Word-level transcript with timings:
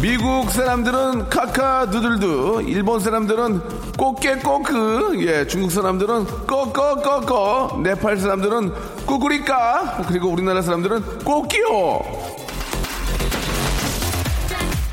미국 0.00 0.48
사람들은 0.52 1.28
카카 1.28 1.90
두들두, 1.90 2.62
일본 2.68 3.00
사람들은 3.00 3.60
꼬깨꼬크, 3.98 5.16
예, 5.26 5.44
중국 5.48 5.72
사람들은 5.72 6.46
꺼꺼꺼꺼, 6.46 7.80
네팔 7.82 8.18
사람들은 8.18 8.72
꾸꾸리까, 9.06 10.04
그리고 10.06 10.28
우리나라 10.28 10.62
사람들은 10.62 11.24
꼬끼요. 11.24 12.00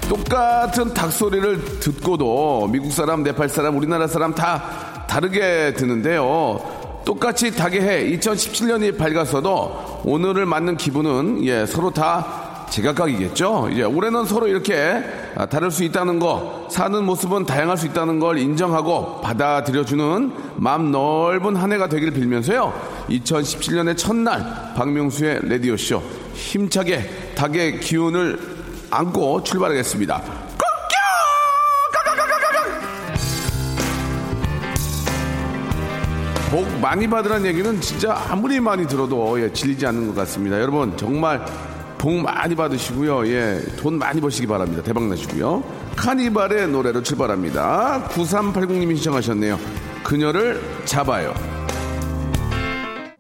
똑같은 0.10 0.92
닭 0.96 1.12
소리를 1.12 1.80
듣고도 1.80 2.68
미국 2.72 2.92
사람, 2.92 3.22
네팔 3.22 3.48
사람, 3.48 3.78
우리나라 3.78 4.08
사람 4.08 4.34
다 4.34 5.06
다르게 5.08 5.76
듣는데요. 5.78 6.60
똑같이 7.06 7.56
닭의 7.56 7.82
해 7.82 8.18
2017년이 8.18 8.98
밝았어도 8.98 10.02
오늘을 10.04 10.48
맞는 10.48 10.78
기분은 10.78 11.46
예, 11.46 11.68
서로 11.68 11.92
다 11.92 12.45
제각각이겠죠. 12.70 13.70
이제 13.72 13.84
올해는 13.84 14.26
서로 14.26 14.48
이렇게 14.48 15.04
아, 15.36 15.46
다를 15.46 15.72
수 15.72 15.84
있다는 15.84 16.20
거, 16.20 16.68
사는 16.70 17.04
모습은 17.04 17.46
다양할 17.46 17.78
수 17.78 17.86
있다는 17.86 18.20
걸 18.20 18.38
인정하고 18.38 19.22
받아들여주는 19.22 20.32
마음 20.58 20.92
넓은 20.92 21.56
한 21.56 21.72
해가 21.72 21.88
되길 21.88 22.12
빌면서요. 22.12 23.06
2017년의 23.10 23.98
첫날 23.98 24.74
박명수의 24.76 25.42
라디오 25.50 25.78
쇼 25.78 26.02
힘차게 26.34 27.34
닭의 27.36 27.80
기운을 27.80 28.40
안고 28.90 29.44
출발하겠습니다. 29.44 30.46
복 36.52 36.80
많이 36.80 37.06
받으라는 37.06 37.46
얘기는 37.48 37.82
진짜 37.82 38.16
아무리 38.30 38.62
많이 38.62 38.88
들어도 38.88 39.42
예, 39.42 39.52
질리지 39.52 39.86
않는 39.88 40.08
것 40.08 40.16
같습니다. 40.16 40.62
여러분 40.62 40.96
정말 40.96 41.46
복 41.98 42.14
많이 42.22 42.56
받으시고요. 42.56 43.28
예, 43.28 43.62
돈 43.78 43.98
많이 43.98 44.22
버시기 44.22 44.48
바랍니다. 44.48 44.84
대박 44.84 45.04
나시고요. 45.08 45.64
카니발의 45.96 46.68
노래로 46.68 47.04
출발합니다. 47.04 48.10
9380님이 48.10 48.96
신청하셨네요. 48.96 49.58
그녀를 50.04 50.62
잡아요. 50.86 51.34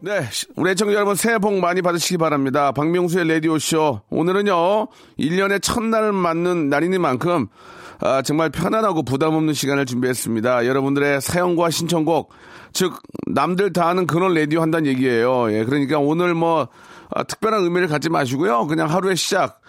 네, 0.05 0.21
우리 0.55 0.69
애청자 0.69 0.93
여러분 0.93 1.15
새해 1.15 1.39
복 1.39 1.55
많이 1.55 1.81
받으시기 1.81 2.17
바랍니다. 2.17 2.71
박명수의 2.71 3.27
라디오쇼. 3.27 4.01
오늘은요, 4.11 4.87
1년의 5.17 5.63
첫날을 5.63 6.11
맞는 6.11 6.69
날이니만큼, 6.69 7.47
아, 8.01 8.21
정말 8.21 8.51
편안하고 8.51 9.01
부담 9.01 9.33
없는 9.33 9.55
시간을 9.55 9.87
준비했습니다. 9.87 10.67
여러분들의 10.67 11.21
사연과 11.21 11.71
신청곡, 11.71 12.31
즉, 12.71 13.01
남들 13.25 13.73
다 13.73 13.87
하는 13.87 14.05
그런 14.05 14.35
라디오 14.35 14.61
한다는 14.61 14.85
얘기예요. 14.85 15.51
예, 15.51 15.63
그러니까 15.63 15.97
오늘 15.97 16.35
뭐, 16.35 16.67
아, 17.09 17.23
특별한 17.23 17.63
의미를 17.63 17.87
갖지 17.87 18.09
마시고요. 18.09 18.67
그냥 18.67 18.89
하루의 18.89 19.15
시작, 19.15 19.61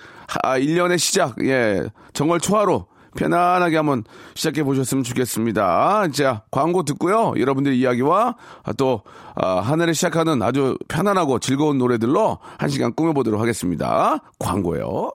아, 0.42 0.58
1년의 0.58 0.98
시작, 0.98 1.34
예, 1.44 1.84
정월 2.12 2.40
초하루, 2.40 2.86
편안하게 3.16 3.76
한번 3.76 4.04
시작해 4.34 4.62
보셨으면 4.62 5.02
좋겠습니다. 5.02 6.08
자, 6.12 6.42
광고 6.50 6.84
듣고요. 6.84 7.32
여러분들의 7.38 7.78
이야기와 7.78 8.36
또, 8.76 9.02
아, 9.34 9.60
한 9.60 9.80
해를 9.80 9.94
시작하는 9.94 10.42
아주 10.42 10.76
편안하고 10.88 11.38
즐거운 11.38 11.78
노래들로 11.78 12.38
한 12.58 12.68
시간 12.68 12.94
꾸며보도록 12.94 13.40
하겠습니다. 13.40 14.18
광고요. 14.38 15.10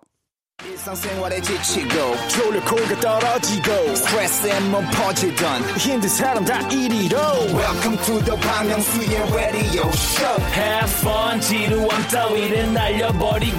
일상생활에 0.66 1.41
지치고, 1.41 2.16
졸려 2.29 2.63
코가 2.63 2.99
떨어지고, 2.99 3.95
스트레스에 3.95 4.59
몸 4.69 4.85
퍼지던, 4.91 5.63
힘든 5.77 6.07
사람 6.09 6.45
다 6.45 6.59
이리로. 6.69 7.17
welcome 7.17 7.97
to 8.05 8.19
the 8.23 8.38
Bang 8.41 8.69
Myung-soo's 8.69 9.33
radio 9.33 9.89
show 9.89 10.41
Have 10.53 10.91
fun 10.99 11.41
지루함 11.41 12.07
따위를 12.07 12.73
날려버리고 12.73 13.57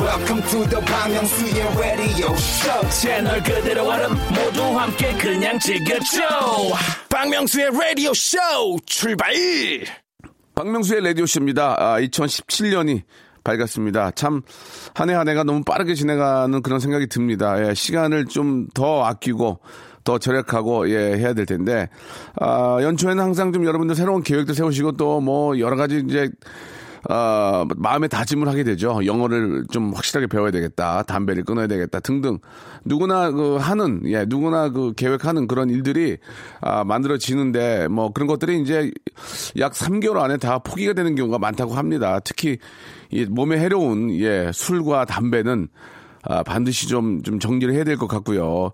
welcome 0.00 0.42
to 0.50 0.68
the 0.68 0.84
Bang 0.84 1.14
Myung-soo's 1.14 1.78
radio 1.78 2.32
show 2.34 2.90
채널 2.90 3.42
그대로 3.42 3.88
얼음 3.88 4.14
모두 4.30 4.62
함께 4.78 5.12
그냥 5.14 5.58
즐겨줘 5.58 6.20
박명수의 7.08 7.70
라디오 7.72 8.12
쇼 8.14 8.38
출발! 8.84 9.32
박명수의 10.54 11.02
라디오 11.02 11.24
쇼입니다. 11.26 11.76
아, 11.78 12.00
2017년이 12.00 13.02
밝았습니다. 13.50 14.12
참, 14.12 14.42
한 14.94 15.08
해 15.10 15.14
한 15.14 15.28
해가 15.28 15.42
너무 15.44 15.62
빠르게 15.64 15.94
지나가는 15.94 16.62
그런 16.62 16.80
생각이 16.80 17.06
듭니다. 17.08 17.68
예, 17.68 17.74
시간을 17.74 18.26
좀 18.26 18.68
더 18.74 19.04
아끼고, 19.04 19.60
더 20.04 20.18
절약하고, 20.18 20.88
예, 20.90 21.16
해야 21.18 21.34
될 21.34 21.44
텐데, 21.46 21.88
아, 22.40 22.78
연초에는 22.80 23.22
항상 23.22 23.52
좀 23.52 23.64
여러분들 23.66 23.94
새로운 23.96 24.22
계획도 24.22 24.54
세우시고 24.54 24.92
또 24.92 25.20
뭐 25.20 25.58
여러 25.58 25.76
가지 25.76 26.02
이제, 26.06 26.30
아, 27.08 27.64
마음의 27.76 28.08
다짐을 28.10 28.48
하게 28.48 28.62
되죠. 28.64 29.00
영어를 29.06 29.64
좀 29.70 29.92
확실하게 29.94 30.26
배워야 30.26 30.50
되겠다. 30.50 31.02
담배를 31.04 31.44
끊어야 31.44 31.66
되겠다. 31.66 32.00
등등. 32.00 32.38
누구나 32.84 33.30
그 33.30 33.56
하는, 33.56 34.02
예, 34.06 34.24
누구나 34.28 34.68
그 34.70 34.92
계획하는 34.94 35.46
그런 35.46 35.70
일들이, 35.70 36.18
아, 36.60 36.84
만들어지는데, 36.84 37.88
뭐 37.88 38.12
그런 38.12 38.26
것들이 38.26 38.60
이제 38.60 38.90
약 39.58 39.72
3개월 39.72 40.18
안에 40.18 40.36
다 40.36 40.58
포기가 40.58 40.92
되는 40.92 41.14
경우가 41.14 41.38
많다고 41.38 41.74
합니다. 41.74 42.20
특히 42.22 42.58
이 43.10 43.24
몸에 43.24 43.58
해로운, 43.58 44.10
예, 44.20 44.50
술과 44.52 45.06
담배는 45.06 45.68
아, 46.22 46.42
반드시 46.42 46.86
좀, 46.86 47.22
좀 47.22 47.38
정리를 47.38 47.72
해야 47.74 47.82
될 47.82 47.96
것 47.96 48.06
같고요. 48.06 48.72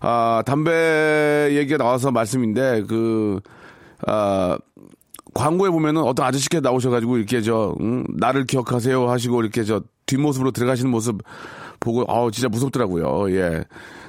아, 0.00 0.42
담배 0.44 1.50
얘기가 1.52 1.76
나와서 1.78 2.10
말씀인데, 2.10 2.82
그, 2.88 3.38
아, 4.06 4.58
광고에 5.34 5.70
보면은 5.70 6.02
어떤 6.02 6.26
아저씨께 6.26 6.60
나오셔가지고 6.60 7.18
이렇게 7.18 7.40
저, 7.42 7.74
응, 7.80 8.04
나를 8.16 8.44
기억하세요 8.44 9.08
하시고 9.08 9.42
이렇게 9.42 9.64
저 9.64 9.82
뒷모습으로 10.06 10.50
들어가시는 10.50 10.90
모습 10.90 11.22
보고, 11.80 12.04
아우, 12.08 12.30
진짜 12.30 12.48
무섭더라고요. 12.48 13.30
예. 13.36 13.64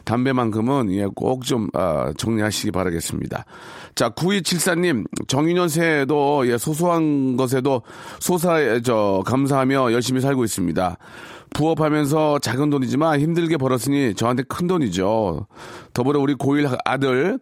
담배만큼은, 0.06 0.92
예, 0.94 1.06
꼭 1.14 1.46
좀, 1.46 1.70
아, 1.74 2.12
정리하시기 2.18 2.72
바라겠습니다. 2.72 3.46
자, 3.94 4.10
9274님, 4.10 5.06
정유년 5.28 5.70
새해에도, 5.70 6.48
예, 6.48 6.58
소소한 6.58 7.38
것에도 7.38 7.84
소사에, 8.20 8.82
저, 8.82 9.22
감사하며 9.26 9.92
열심히 9.94 10.22
살고 10.22 10.44
있습니다. 10.44 10.98
부업하면서 11.54 12.40
작은 12.40 12.70
돈이지만 12.70 13.20
힘들게 13.20 13.58
벌었으니 13.58 14.14
저한테 14.16 14.44
큰 14.44 14.68
돈이죠. 14.68 15.48
더불어 15.94 16.20
우리 16.20 16.36
고1 16.36 16.76
아들, 16.86 17.40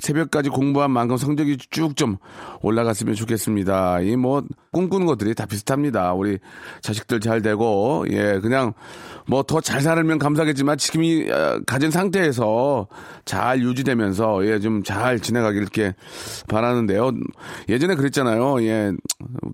새벽까지 0.00 0.48
공부한 0.50 0.90
만큼 0.90 1.16
성적이 1.16 1.56
쭉 1.58 1.96
좀 1.96 2.16
올라갔으면 2.62 3.14
좋겠습니다. 3.14 4.00
이 4.00 4.16
뭐 4.16 4.42
꿈꾸는 4.72 5.06
것들이 5.06 5.34
다 5.34 5.46
비슷합니다. 5.46 6.12
우리 6.14 6.38
자식들 6.82 7.20
잘 7.20 7.42
되고 7.42 8.04
예 8.10 8.38
그냥 8.40 8.72
뭐 9.26 9.42
더 9.42 9.60
잘 9.60 9.80
살면 9.80 10.18
감사하겠지만 10.18 10.78
지금 10.78 11.02
이 11.04 11.30
어, 11.30 11.60
가진 11.66 11.90
상태에서 11.90 12.86
잘 13.24 13.62
유지되면서 13.62 14.46
예 14.46 14.58
좀 14.60 14.82
잘 14.82 15.20
지내가길 15.20 15.60
이렇게 15.62 15.94
바라는데요. 16.48 17.10
예전에 17.68 17.94
그랬잖아요. 17.96 18.62
예 18.62 18.92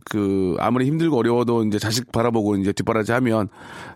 그 0.09 0.55
아무리 0.61 0.87
힘들고 0.87 1.19
어려워도 1.19 1.65
이제 1.65 1.79
자식 1.79 2.13
바라보고 2.13 2.57
이제 2.57 2.73
뒷바라지 2.73 3.13
하면 3.13 3.49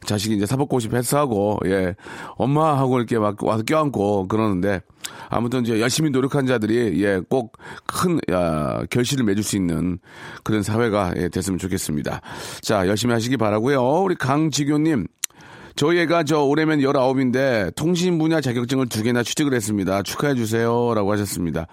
자식이 0.05 0.35
이제 0.37 0.45
사법고시 0.47 0.89
패스하고 0.89 1.61
예 1.67 1.95
엄마 2.37 2.77
하고 2.79 2.99
이렇게 2.99 3.19
막 3.19 3.43
와서 3.45 3.63
껴안고 3.63 4.27
그러는데 4.29 4.81
아무튼 5.29 5.63
이제 5.63 5.81
열심히 5.81 6.11
노력한 6.11 6.47
자들이 6.47 7.03
예 7.03 7.21
꼭 7.29 7.53
큰 7.87 8.19
결실을 8.91 9.25
맺을 9.25 9.43
수 9.43 9.57
있는 9.57 9.99
그런 10.45 10.63
사회가 10.63 11.10
예, 11.17 11.29
됐으면 11.29 11.59
좋겠습니다. 11.59 12.21
자, 12.63 12.87
열심히 12.87 13.13
하시기 13.15 13.37
바라고요 13.37 14.03
우리 14.03 14.15
강지교님, 14.15 15.07
저희 15.77 15.99
애가 16.01 16.25
저 16.25 16.43
올해면 16.43 16.81
19인데 16.81 17.75
통신 17.75 18.19
분야 18.19 18.41
자격증을 18.41 18.89
두 18.89 19.03
개나 19.03 19.23
취득을 19.23 19.55
했습니다. 19.55 20.03
축하해 20.03 20.35
주세요. 20.35 20.93
라고 20.95 21.13
하셨습니다. 21.13 21.67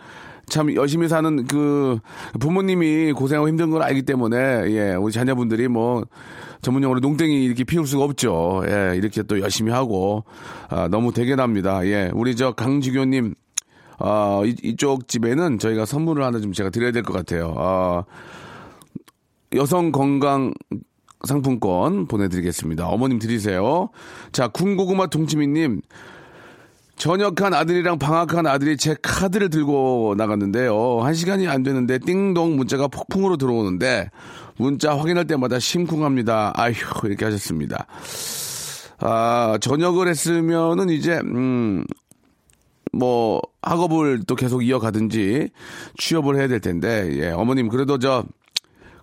참 0.49 0.73
열심히 0.75 1.09
사는 1.09 1.45
그 1.45 1.99
부모님이 2.39 3.11
고생하고 3.11 3.49
힘든 3.49 3.69
걸 3.69 3.81
알기 3.81 4.03
때문에 4.03 4.37
예, 4.71 4.93
우리 4.95 5.11
자녀분들이 5.11 5.67
뭐 5.67 6.05
전문용어로 6.61 7.01
농땡이 7.01 7.43
이렇게 7.43 7.65
피울 7.65 7.85
수가 7.85 8.05
없죠. 8.05 8.63
예, 8.67 8.93
이렇게 8.95 9.23
또 9.23 9.41
열심히 9.41 9.73
하고 9.73 10.23
아, 10.69 10.87
너무 10.89 11.11
대견합니다. 11.11 11.85
예, 11.87 12.09
우리 12.13 12.35
저 12.37 12.53
강지교님 12.53 13.35
어, 13.99 14.43
이, 14.45 14.55
이쪽 14.63 15.07
집에는 15.09 15.59
저희가 15.59 15.85
선물을 15.85 16.23
하나 16.23 16.39
좀 16.39 16.53
제가 16.53 16.69
드려야 16.69 16.91
될 16.91 17.03
것 17.03 17.11
같아요. 17.13 17.53
어, 17.57 18.03
여성 19.55 19.91
건강 19.91 20.53
상품권 21.25 22.07
보내드리겠습니다. 22.07 22.87
어머님 22.87 23.19
드리세요. 23.19 23.89
자, 24.31 24.47
군고구마 24.47 25.07
동치미님. 25.07 25.81
전역한 26.97 27.53
아들이랑 27.53 27.99
방학한 27.99 28.47
아들이 28.47 28.75
제 28.75 28.95
카드를 29.01 29.49
들고 29.49 30.15
나갔는데요. 30.17 30.99
한 31.01 31.13
시간이 31.13 31.47
안 31.47 31.61
되는데 31.61 31.99
띵동 31.99 32.55
문자가 32.55 32.87
폭풍으로 32.87 33.37
들어오는데 33.37 34.09
문자 34.57 34.97
확인할 34.97 35.25
때마다 35.25 35.59
심쿵합니다. 35.59 36.53
아휴, 36.55 36.73
이렇게 37.05 37.23
하셨습니다. 37.25 37.85
아, 38.99 39.59
전역을 39.61 40.07
했으면은 40.07 40.89
이제, 40.89 41.19
음, 41.19 41.85
뭐, 42.91 43.41
학업을 43.61 44.23
또 44.25 44.35
계속 44.35 44.63
이어가든지 44.63 45.49
취업을 45.97 46.35
해야 46.37 46.47
될 46.47 46.59
텐데, 46.59 47.09
예, 47.19 47.29
어머님, 47.29 47.67
그래도 47.67 47.99
저, 47.99 48.23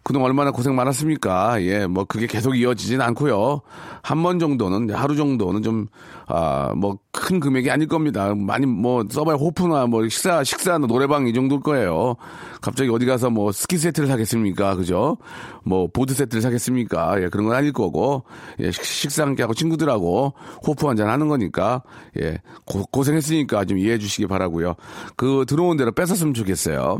그동안 0.04 0.28
얼마나 0.28 0.50
고생 0.50 0.76
많았습니까? 0.76 1.62
예, 1.62 1.86
뭐 1.86 2.04
그게 2.04 2.26
계속 2.26 2.54
이어지진 2.56 3.00
않고요. 3.00 3.62
한 4.02 4.22
번 4.22 4.38
정도는 4.38 4.90
하루 4.94 5.16
정도는 5.16 5.62
좀 5.62 5.86
아 6.28 6.72
뭐 6.76 6.96
큰 7.16 7.38
금액이 7.40 7.70
아닐 7.70 7.86
겁니다. 7.88 8.34
많이 8.34 8.66
뭐 8.66 9.02
써봐야 9.08 9.36
호프나 9.36 9.86
뭐 9.86 10.06
식사 10.08 10.42
식사나 10.44 10.86
노래방 10.86 11.26
이 11.26 11.32
정도일 11.32 11.62
거예요. 11.62 12.16
갑자기 12.60 12.90
어디 12.90 13.06
가서 13.06 13.30
뭐 13.30 13.50
스키 13.52 13.78
세트를 13.78 14.08
사겠습니까? 14.08 14.74
그죠? 14.76 15.16
뭐 15.64 15.86
보드 15.90 16.12
세트를 16.12 16.42
사겠습니까? 16.42 17.22
예, 17.22 17.28
그런 17.28 17.46
건 17.46 17.54
아닐 17.56 17.72
거고 17.72 18.24
예, 18.60 18.70
식- 18.72 18.84
식사 18.84 19.22
함께 19.22 19.42
하고 19.42 19.54
친구들하고 19.54 20.34
호프 20.66 20.86
한잔 20.86 21.08
하는 21.08 21.28
거니까 21.28 21.82
예, 22.20 22.38
고, 22.66 23.04
생했으니까 23.04 23.64
좀 23.64 23.78
이해해 23.78 23.96
주시기 23.98 24.26
바라고요. 24.26 24.74
그 25.16 25.44
들어온 25.48 25.76
대로 25.78 25.92
뺏었으면 25.92 26.34
좋겠어요. 26.34 26.98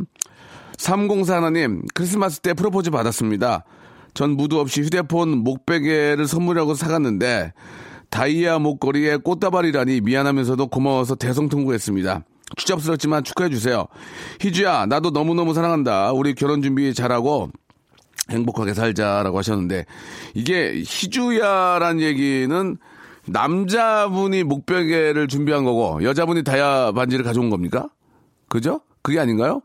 3041님, 0.78 1.82
크리스마스 1.94 2.40
때 2.40 2.54
프로포즈 2.54 2.90
받았습니다. 2.90 3.64
전 4.12 4.30
무드 4.36 4.54
없이 4.54 4.82
휴대폰 4.82 5.38
목베개를 5.38 6.26
선물하고 6.26 6.74
사갔는데, 6.74 7.52
다이아 8.10 8.58
목걸이에 8.60 9.16
꽃다발이라니 9.16 10.00
미안하면서도 10.02 10.68
고마워서 10.68 11.16
대성통곡했습니다. 11.16 12.24
추잡스럽지만 12.56 13.24
축하해주세요. 13.24 13.86
희주야, 14.40 14.86
나도 14.86 15.10
너무너무 15.10 15.54
사랑한다. 15.54 16.12
우리 16.12 16.34
결혼 16.34 16.62
준비 16.62 16.94
잘하고, 16.94 17.50
행복하게 18.30 18.74
살자라고 18.74 19.38
하셨는데, 19.38 19.86
이게 20.34 20.82
희주야란 20.86 22.00
얘기는 22.00 22.76
남자분이 23.26 24.44
목베개를 24.44 25.26
준비한 25.26 25.64
거고, 25.64 26.04
여자분이 26.04 26.44
다이아 26.44 26.92
반지를 26.92 27.24
가져온 27.24 27.50
겁니까? 27.50 27.88
그죠? 28.48 28.80
그게 29.02 29.18
아닌가요? 29.18 29.62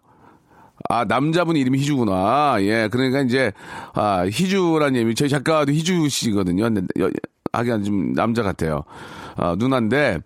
아, 0.92 1.06
남자분 1.06 1.56
이름이 1.56 1.78
희주구나. 1.78 2.58
예, 2.62 2.90
그러니까 2.92 3.22
이제, 3.22 3.52
아, 3.94 4.26
희주란 4.26 4.96
이름이, 4.96 5.14
저희 5.14 5.30
작가도 5.30 5.72
희주 5.72 6.10
씨거든요. 6.10 6.64
근데, 6.64 6.82
여, 7.00 7.10
하긴 7.54 7.84
좀 7.84 8.14
남자 8.14 8.42
같아요. 8.42 8.84
아, 9.36 9.56
누나인데, 9.58 10.20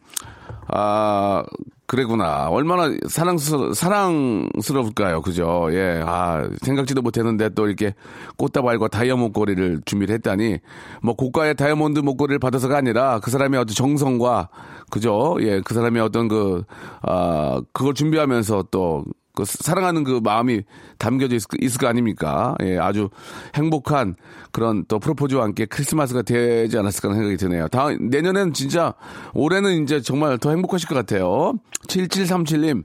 아, 0.69 1.43
그래구나. 1.85 2.47
얼마나 2.49 2.95
사랑스러, 3.09 3.73
사랑스러울까요. 3.73 5.21
그죠? 5.21 5.67
예, 5.71 6.01
아, 6.01 6.49
생각지도 6.61 7.01
못했는데 7.01 7.49
또 7.49 7.67
이렇게 7.67 7.93
꽃다발과 8.37 8.87
다이아 8.87 9.17
목걸이를 9.17 9.81
준비를 9.83 10.15
했다니, 10.15 10.59
뭐 11.01 11.13
고가의 11.13 11.55
다이아몬드 11.55 11.99
목걸이를 11.99 12.39
받아서가 12.39 12.77
아니라 12.77 13.19
그 13.19 13.31
사람의 13.31 13.59
어떤 13.59 13.75
정성과, 13.75 14.47
그죠? 14.89 15.35
예, 15.41 15.59
그 15.59 15.73
사람의 15.73 16.01
어떤 16.01 16.29
그, 16.29 16.63
아, 17.01 17.61
그걸 17.73 17.93
준비하면서 17.93 18.67
또, 18.71 19.03
그 19.35 19.45
사랑하는 19.45 20.03
그 20.03 20.19
마음이 20.23 20.61
담겨져 20.99 21.35
있을, 21.35 21.47
있을 21.59 21.79
거 21.79 21.87
아닙니까? 21.87 22.55
예, 22.61 22.77
아주 22.77 23.09
행복한 23.55 24.15
그런 24.51 24.85
또 24.87 24.99
프로포즈와 24.99 25.43
함께 25.43 25.65
크리스마스가 25.65 26.21
되지 26.21 26.77
않았을까 26.77 27.09
하는 27.09 27.21
생각이 27.21 27.37
드네요. 27.37 27.67
다음, 27.69 28.09
내년엔 28.09 28.53
진짜, 28.53 28.93
올해는 29.33 29.83
이제 29.83 30.01
정말 30.01 30.37
더 30.37 30.51
행복하실 30.51 30.87
것 30.87 30.93
같아요. 30.95 31.53
7737님, 31.87 32.83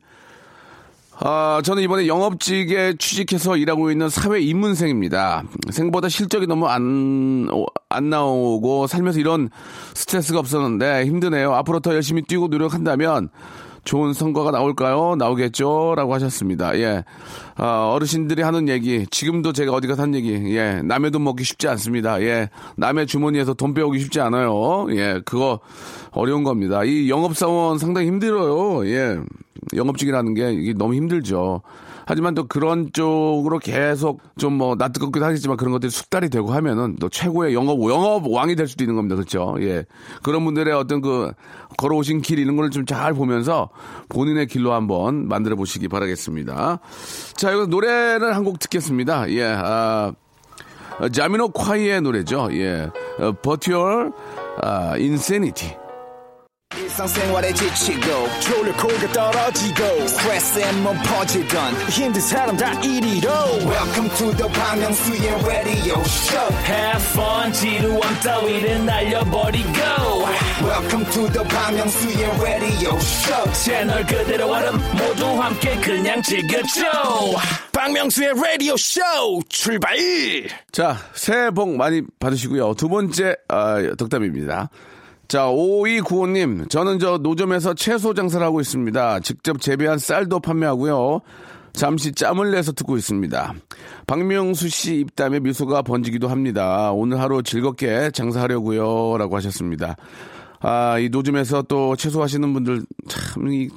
아, 1.21 1.61
저는 1.65 1.83
이번에 1.83 2.07
영업직에 2.07 2.95
취직해서 2.99 3.57
일하고 3.57 3.91
있는 3.91 4.09
사회 4.09 4.41
입문생입니다. 4.41 5.43
생보다 5.71 6.09
실적이 6.09 6.47
너무 6.47 6.67
안, 6.67 7.49
어, 7.51 7.67
안 7.89 8.09
나오고 8.09 8.87
살면서 8.87 9.19
이런 9.19 9.51
스트레스가 9.95 10.39
없었는데 10.39 11.07
힘드네요. 11.07 11.55
앞으로 11.55 11.81
더 11.81 11.93
열심히 11.95 12.23
뛰고 12.23 12.49
노력한다면 12.49 13.31
좋은 13.89 14.13
성과가 14.13 14.51
나올까요? 14.51 15.17
나오겠죠? 15.17 15.95
라고 15.97 16.13
하셨습니다. 16.13 16.79
예. 16.79 17.05
아, 17.57 17.91
어르신들이 17.95 18.43
하는 18.43 18.69
얘기, 18.69 19.07
지금도 19.11 19.55
제가 19.55 19.73
어디 19.73 19.87
가서 19.87 20.03
한 20.03 20.15
얘기, 20.15 20.31
예. 20.55 20.83
남의 20.83 21.11
돈 21.11 21.25
먹기 21.25 21.43
쉽지 21.43 21.69
않습니다. 21.69 22.21
예. 22.21 22.51
남의 22.77 23.07
주머니에서 23.07 23.55
돈 23.55 23.73
빼오기 23.73 23.99
쉽지 24.01 24.21
않아요. 24.21 24.89
예. 24.91 25.23
그거 25.25 25.61
어려운 26.11 26.45
겁니다. 26.45 26.85
이 26.85 27.09
영업사원 27.09 27.79
상당히 27.79 28.09
힘들어요. 28.09 28.87
예. 28.89 29.21
영업직이라는 29.75 30.35
게 30.35 30.53
이게 30.53 30.75
너무 30.75 30.93
힘들죠. 30.93 31.63
하지만 32.09 32.35
또 32.35 32.47
그런 32.49 32.91
쪽으로 32.93 33.59
계속 33.59 34.21
좀 34.39 34.59
뭐 34.59 34.75
낯뜨겁기도 34.77 35.25
하겠지만 35.25 35.57
그런 35.59 35.73
것들이 35.73 35.91
숙달이 35.91 36.31
되고 36.31 36.53
하면은 36.53 36.97
또 36.99 37.09
최고의 37.09 37.55
영업 37.55 37.79
영업 37.89 38.27
왕이 38.27 38.57
될 38.57 38.67
수도 38.67 38.83
있는 38.83 38.97
겁니다. 38.97 39.15
그렇죠? 39.15 39.57
예. 39.61 39.85
그런 40.23 40.45
분들의 40.45 40.73
어떤 40.75 41.01
그 41.03 41.33
걸어오신 41.77 42.23
길 42.23 42.39
이런 42.39 42.57
걸좀잘 42.57 43.13
보면서 43.15 43.69
본인의 44.09 44.47
길로 44.47 44.73
한번 44.73 45.29
만들어 45.29 45.55
보시기 45.55 45.87
바라겠습니다. 45.89 46.81
자, 47.37 47.53
이거 47.53 47.67
노래를 47.67 48.35
한 48.35 48.43
곡 48.45 48.59
듣겠습니다. 48.59 49.31
예. 49.33 49.45
아 49.45 50.13
자미노 51.13 51.51
콰이의 51.51 52.01
노래죠. 52.01 52.49
예. 52.53 52.91
어, 53.21 53.33
But 53.43 53.71
Your 53.71 54.11
아, 54.63 54.95
Insanity. 54.97 55.77
일상생활에 56.77 57.53
지치고, 57.55 58.29
졸려 58.41 58.77
코가 58.77 59.13
떨어지고, 59.13 60.07
스트레스에 60.07 60.71
몸 60.83 60.95
퍼지던, 61.03 61.75
힘든 61.89 62.21
사람 62.21 62.57
다 62.59 62.71
이리로. 62.83 63.31
welcome 63.65 64.09
to 64.17 64.31
the 64.37 64.47
Bang 64.53 64.79
Myung-soo's 64.83 65.47
radio 65.47 65.99
show 66.05 66.55
Have 66.67 67.03
fun 67.13 67.53
지루함 67.55 68.21
따위를 68.23 68.85
날려버리고 68.85 69.73
welcome 70.63 71.05
to 71.11 71.27
the 71.33 71.49
Bang 71.49 71.79
Myung-soo's 71.79 72.43
radio 72.43 72.95
show 72.99 73.53
채널 73.65 74.05
그대로 74.05 74.53
얼음 74.53 74.77
모두 74.93 75.25
함께 75.43 75.75
그냥 75.81 76.21
즐겨줘 76.21 76.83
박명수의 77.73 78.35
라디오 78.35 78.77
쇼 78.77 79.01
출발 79.49 79.97
자, 80.71 80.97
새해 81.15 81.51
복 81.51 81.75
많이 81.77 82.03
받으시고요. 82.21 82.75
두 82.75 82.89
번째, 82.91 83.37
아, 83.49 83.77
덕담입니다. 83.97 84.69
자, 85.29 85.45
5295님, 85.49 86.71
저는 86.71 86.99
저 86.99 87.19
노점에서 87.19 87.75
채소 87.75 88.15
장사를 88.15 88.45
하고 88.45 88.61
있습니다. 88.63 89.21
직접 89.21 89.61
재배한 89.61 89.99
쌀도 89.99 90.41
판매하고요. 90.41 91.21
잠시 91.75 92.13
짬을 92.13 92.51
내서 92.51 92.73
듣고 92.73 92.97
있습니다. 92.97 93.53
박명수 94.07 94.69
씨 94.71 94.97
입담에 95.01 95.41
미소가 95.41 95.83
번지기도 95.83 96.29
합니다. 96.29 96.93
오늘 96.93 97.21
하루 97.21 97.43
즐겁게 97.43 98.11
장사하려고요. 98.13 99.19
라고 99.19 99.37
하셨습니다. 99.37 99.97
아, 100.61 100.99
이 100.99 101.11
노점에서 101.11 101.63
또 101.63 101.95
채소 101.95 102.23
하시는 102.23 102.51
분들 102.55 102.83
참, 103.09 103.53
이 103.53 103.69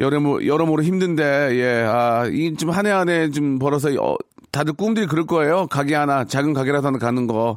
여러모, 0.00 0.44
여러모로 0.44 0.82
힘든데, 0.82 1.22
예, 1.52 1.84
아, 1.86 2.26
이 2.26 2.54
좀 2.56 2.70
한 2.70 2.84
해 2.86 2.90
한 2.90 3.08
해 3.08 3.30
좀 3.30 3.60
벌어서, 3.60 3.88
어, 4.02 4.16
다들 4.50 4.72
꿈들이 4.74 5.06
그럴 5.06 5.26
거예요. 5.26 5.68
가게 5.68 5.94
하나, 5.94 6.24
작은 6.24 6.52
가게라도 6.54 6.88
하나 6.88 6.98
가는 6.98 7.28
거. 7.28 7.56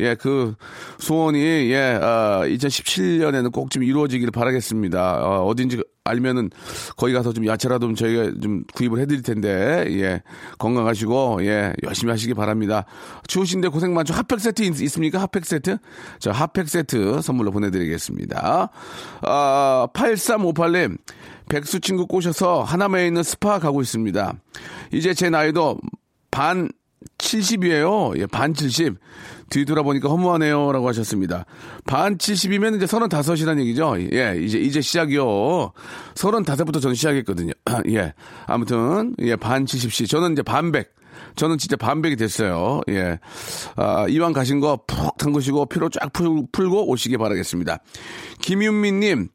예, 0.00 0.14
그 0.14 0.54
소원이, 0.98 1.38
예, 1.70 1.98
아, 2.00 2.42
2017년에는 2.44 3.52
꼭 3.52 3.68
좀 3.70 3.82
이루어지기를 3.82 4.30
바라겠습니다. 4.30 5.26
어, 5.26 5.44
어딘지 5.46 5.82
알면은 6.04 6.48
거기 6.96 7.12
가서 7.12 7.34
좀 7.34 7.46
야채라도 7.46 7.86
좀 7.88 7.94
저희가 7.94 8.40
좀 8.40 8.64
구입을 8.74 8.98
해드릴 9.00 9.22
텐데, 9.22 9.84
예, 9.90 10.22
건강하시고, 10.58 11.40
예, 11.42 11.74
열심히 11.82 12.10
하시기 12.12 12.32
바랍니다. 12.32 12.86
추우신데 13.26 13.68
고생 13.68 13.92
많죠. 13.92 14.14
핫팩 14.14 14.40
세트 14.40 14.62
있, 14.62 14.80
있습니까? 14.80 15.20
핫팩 15.20 15.44
세트? 15.44 15.76
자, 16.18 16.32
핫팩 16.32 16.68
세트 16.68 17.20
선물로 17.20 17.50
보내드리겠습니다. 17.50 18.70
아, 19.22 19.88
8358님. 19.92 20.96
백수 21.48 21.80
친구 21.80 22.06
꼬셔서 22.06 22.62
하남에 22.62 23.06
있는 23.06 23.22
스파 23.22 23.58
가고 23.58 23.80
있습니다. 23.80 24.34
이제 24.92 25.14
제 25.14 25.30
나이도 25.30 25.78
반 26.30 26.68
70이에요. 27.18 28.18
예, 28.18 28.26
반 28.26 28.54
70. 28.54 28.96
뒤돌아보니까 29.50 30.08
허무하네요. 30.08 30.72
라고 30.72 30.88
하셨습니다. 30.88 31.44
반 31.86 32.18
70이면 32.18 32.76
이제 32.76 32.86
35이라는 32.86 33.60
얘기죠. 33.60 33.96
예, 34.12 34.36
이제, 34.40 34.58
이제 34.58 34.80
시작이요. 34.80 35.72
35부터 36.14 36.82
저는 36.82 36.94
시작했거든요. 36.94 37.52
예. 37.90 38.12
아무튼, 38.46 39.14
예, 39.20 39.36
반 39.36 39.64
70씨. 39.64 40.08
저는 40.08 40.32
이제 40.32 40.42
반백. 40.42 40.94
저는 41.36 41.58
진짜 41.58 41.76
반백이 41.76 42.16
됐어요. 42.16 42.80
예. 42.90 43.18
아, 43.76 44.06
이왕 44.08 44.32
가신 44.32 44.60
거 44.60 44.76
푹 44.86 45.16
담그시고 45.18 45.66
피로 45.66 45.88
쫙 45.88 46.12
풀, 46.12 46.28
풀고 46.52 46.88
오시기 46.90 47.16
바라겠습니다. 47.16 47.78
김윤미님, 48.42 49.28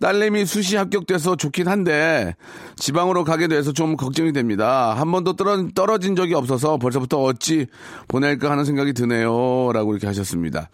딸내미 0.00 0.46
수시 0.46 0.76
합격돼서 0.76 1.36
좋긴 1.36 1.68
한데 1.68 2.34
지방으로 2.76 3.24
가게 3.24 3.48
돼서 3.48 3.72
좀 3.72 3.96
걱정이 3.96 4.32
됩니다. 4.32 4.94
한 4.94 5.12
번도 5.12 5.34
떨어, 5.36 5.68
떨어진 5.74 6.16
적이 6.16 6.34
없어서 6.34 6.78
벌써부터 6.78 7.22
어찌 7.22 7.66
보낼까 8.08 8.50
하는 8.50 8.64
생각이 8.64 8.94
드네요. 8.94 9.72
라고 9.72 9.92
이렇게 9.92 10.06
하셨습니다. 10.06 10.70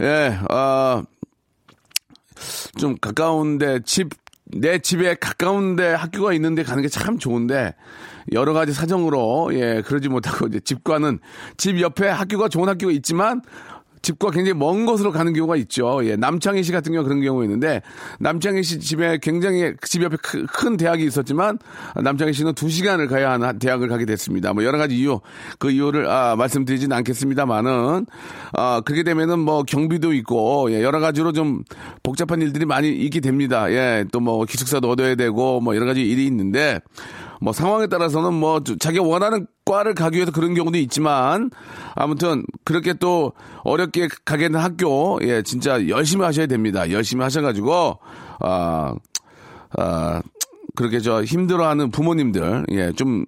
예, 0.00 0.38
아, 0.48 1.02
좀 2.78 2.96
가까운데 3.00 3.80
집, 3.84 4.10
내 4.44 4.78
집에 4.78 5.14
가까운데 5.14 5.92
학교가 5.94 6.32
있는데 6.34 6.62
가는 6.62 6.82
게 6.82 6.88
참 6.88 7.18
좋은데 7.18 7.74
여러 8.32 8.52
가지 8.52 8.72
사정으로 8.72 9.50
예, 9.52 9.82
그러지 9.84 10.08
못하고 10.08 10.46
이제 10.46 10.60
집과는 10.60 11.18
집 11.56 11.80
옆에 11.80 12.08
학교가 12.08 12.48
좋은 12.48 12.68
학교가 12.68 12.92
있지만 12.92 13.40
집과 14.02 14.30
굉장히 14.30 14.58
먼 14.58 14.86
곳으로 14.86 15.10
가는 15.10 15.32
경우가 15.32 15.56
있죠. 15.56 16.00
예, 16.04 16.14
남창희 16.14 16.62
씨 16.62 16.70
같은 16.72 16.92
경우 16.92 17.04
그런 17.04 17.20
경우가 17.20 17.44
있는데 17.44 17.82
남창희 18.20 18.62
씨 18.62 18.78
집에 18.78 19.18
굉장히 19.20 19.72
집 19.82 20.02
옆에 20.02 20.16
크, 20.22 20.46
큰 20.46 20.76
대학이 20.76 21.04
있었지만 21.04 21.58
남창희 21.96 22.32
씨는 22.32 22.54
두 22.54 22.68
시간을 22.68 23.08
가야 23.08 23.32
하는 23.32 23.58
대학을 23.58 23.88
가게 23.88 24.04
됐습니다. 24.04 24.52
뭐 24.52 24.62
여러 24.62 24.78
가지 24.78 24.96
이유 24.96 25.20
그 25.58 25.70
이유를 25.70 26.08
아, 26.08 26.36
말씀드리진 26.36 26.92
않겠습니다만은 26.92 28.06
아, 28.52 28.82
그렇게 28.84 29.02
되면은 29.02 29.40
뭐 29.40 29.64
경비도 29.64 30.12
있고 30.12 30.70
예, 30.70 30.82
여러 30.82 31.00
가지로 31.00 31.32
좀 31.32 31.64
복잡한 32.04 32.40
일들이 32.40 32.64
많이 32.66 32.88
있게 32.90 33.18
됩니다. 33.20 33.68
예, 33.72 34.04
또 34.12 34.28
뭐 34.28 34.44
기숙사도 34.44 34.90
얻어야 34.90 35.14
되고 35.14 35.60
뭐 35.60 35.74
여러 35.74 35.86
가지 35.86 36.02
일이 36.02 36.26
있는데 36.26 36.80
뭐 37.40 37.52
상황에 37.52 37.86
따라서는 37.86 38.34
뭐 38.34 38.62
자기가 38.62 39.04
원하는 39.04 39.46
과를 39.64 39.94
가기 39.94 40.16
위해서 40.16 40.32
그런 40.32 40.54
경우도 40.54 40.78
있지만 40.78 41.50
아무튼 41.94 42.44
그렇게 42.64 42.94
또 42.94 43.32
어렵게 43.64 44.08
가게 44.24 44.48
된 44.48 44.56
학교 44.56 45.18
예 45.22 45.42
진짜 45.42 45.88
열심히 45.88 46.24
하셔야 46.24 46.46
됩니다. 46.46 46.90
열심히 46.90 47.22
하셔가지고 47.22 47.98
아 48.40 48.94
아, 49.76 50.22
그렇게 50.74 51.00
저 51.00 51.22
힘들어하는 51.22 51.90
부모님들 51.90 52.66
예좀 52.70 53.24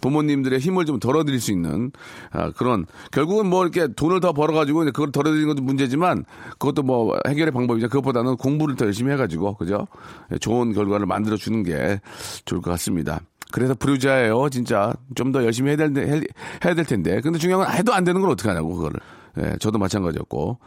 부모님들의 0.00 0.58
힘을 0.58 0.84
좀 0.84 1.00
덜어드릴 1.00 1.40
수 1.40 1.52
있는 1.52 1.90
아, 2.30 2.50
그런 2.50 2.86
결국은 3.10 3.48
뭐 3.48 3.62
이렇게 3.64 3.92
돈을 3.92 4.20
더 4.20 4.32
벌어가지고 4.32 4.84
이제 4.84 4.90
그걸 4.92 5.10
덜어드리는 5.10 5.48
것도 5.48 5.62
문제지만 5.62 6.24
그것도 6.52 6.82
뭐 6.82 7.16
해결의 7.26 7.52
방법이죠. 7.52 7.88
그것보다는 7.88 8.36
공부를 8.36 8.76
더 8.76 8.86
열심히 8.86 9.12
해가지고 9.12 9.54
그죠? 9.54 9.86
예, 10.32 10.38
좋은 10.38 10.72
결과를 10.72 11.06
만들어 11.06 11.36
주는 11.36 11.62
게 11.62 12.00
좋을 12.44 12.60
것 12.60 12.70
같습니다. 12.72 13.20
그래서 13.52 13.74
부르자예요, 13.74 14.48
진짜. 14.50 14.92
좀 15.14 15.32
더 15.32 15.44
열심히 15.44 15.70
해야 15.70 15.76
될, 15.76 16.24
해야 16.64 16.74
될 16.74 16.84
텐데. 16.84 17.20
근데 17.20 17.38
중요한 17.38 17.66
건 17.66 17.74
해도 17.76 17.92
안 17.94 18.04
되는 18.04 18.20
걸 18.20 18.30
어떻게 18.30 18.48
하냐고, 18.48 18.74
그거를. 18.74 18.98
예, 19.38 19.56
저도 19.60 19.78
마찬가지였고. 19.78 20.58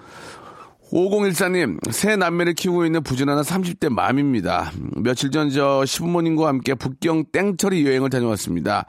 5014님, 0.92 1.92
새 1.92 2.16
남매를 2.16 2.54
키우고 2.56 2.84
있는 2.86 3.04
부진하는 3.04 3.44
30대 3.44 3.90
맘입니다. 3.90 4.72
며칠 4.98 5.30
전 5.30 5.50
저 5.52 5.86
시부모님과 5.86 6.48
함께 6.48 6.74
북경 6.74 7.26
땡처리 7.32 7.86
여행을 7.86 8.10
다녀왔습니다. 8.10 8.86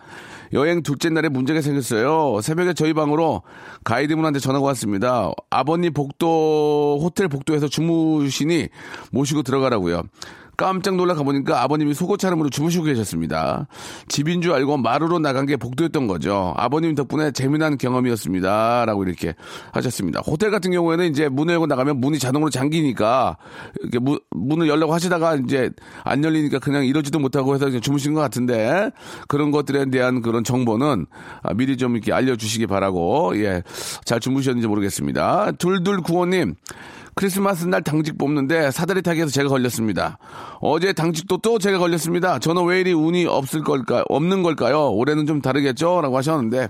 여행 0.54 0.82
둘째 0.82 1.10
날에 1.10 1.28
문제가 1.28 1.60
생겼어요. 1.60 2.40
새벽에 2.40 2.72
저희 2.72 2.94
방으로 2.94 3.42
가이드분한테 3.84 4.38
전화가 4.40 4.64
왔습니다. 4.68 5.30
아버님 5.50 5.92
복도, 5.92 6.98
호텔 7.02 7.28
복도에서 7.28 7.68
주무시니 7.68 8.68
모시고 9.12 9.42
들어가라고요. 9.42 10.02
깜짝 10.60 10.94
놀라 10.96 11.14
가보니까 11.14 11.62
아버님이 11.62 11.94
속옷 11.94 12.20
차림으로 12.20 12.50
주무시고 12.50 12.84
계셨습니다. 12.84 13.66
집인 14.08 14.42
줄 14.42 14.52
알고 14.52 14.76
마루로 14.76 15.18
나간 15.18 15.46
게 15.46 15.56
복도였던 15.56 16.06
거죠. 16.06 16.52
아버님 16.54 16.94
덕분에 16.94 17.30
재미난 17.30 17.78
경험이었습니다. 17.78 18.84
라고 18.84 19.02
이렇게 19.04 19.34
하셨습니다. 19.72 20.20
호텔 20.20 20.50
같은 20.50 20.70
경우에는 20.70 21.08
이제 21.08 21.30
문을 21.30 21.54
열고 21.54 21.66
나가면 21.66 21.98
문이 22.00 22.18
자동으로 22.18 22.50
잠기니까 22.50 23.38
이렇게 23.80 23.98
문, 24.00 24.18
문을 24.32 24.68
열려고 24.68 24.92
하시다가 24.92 25.36
이제 25.36 25.70
안 26.04 26.22
열리니까 26.22 26.58
그냥 26.58 26.84
이러지도 26.84 27.18
못하고 27.18 27.54
해서 27.54 27.70
주무신 27.80 28.12
것 28.12 28.20
같은데 28.20 28.90
그런 29.28 29.52
것들에 29.52 29.86
대한 29.86 30.20
그런 30.20 30.44
정보는 30.44 31.06
미리 31.56 31.78
좀 31.78 31.96
이렇게 31.96 32.12
알려주시기 32.12 32.66
바라고 32.66 33.32
예. 33.36 33.62
잘 34.04 34.20
주무셨는지 34.20 34.68
모르겠습니다. 34.68 35.52
둘둘 35.52 36.02
구호님. 36.02 36.56
크리스마스 37.20 37.66
날 37.66 37.82
당직 37.82 38.16
뽑는데 38.16 38.70
사다리 38.70 39.02
타기에서 39.02 39.30
제가 39.30 39.50
걸렸습니다. 39.50 40.16
어제 40.62 40.94
당직도 40.94 41.36
또 41.42 41.58
제가 41.58 41.76
걸렸습니다. 41.76 42.38
저는 42.38 42.64
왜 42.64 42.80
이리 42.80 42.94
운이 42.94 43.26
없을 43.26 43.62
걸까, 43.62 44.02
없는 44.08 44.42
걸까요? 44.42 44.90
올해는 44.92 45.26
좀 45.26 45.42
다르겠죠? 45.42 46.00
라고 46.00 46.16
하셨는데, 46.16 46.68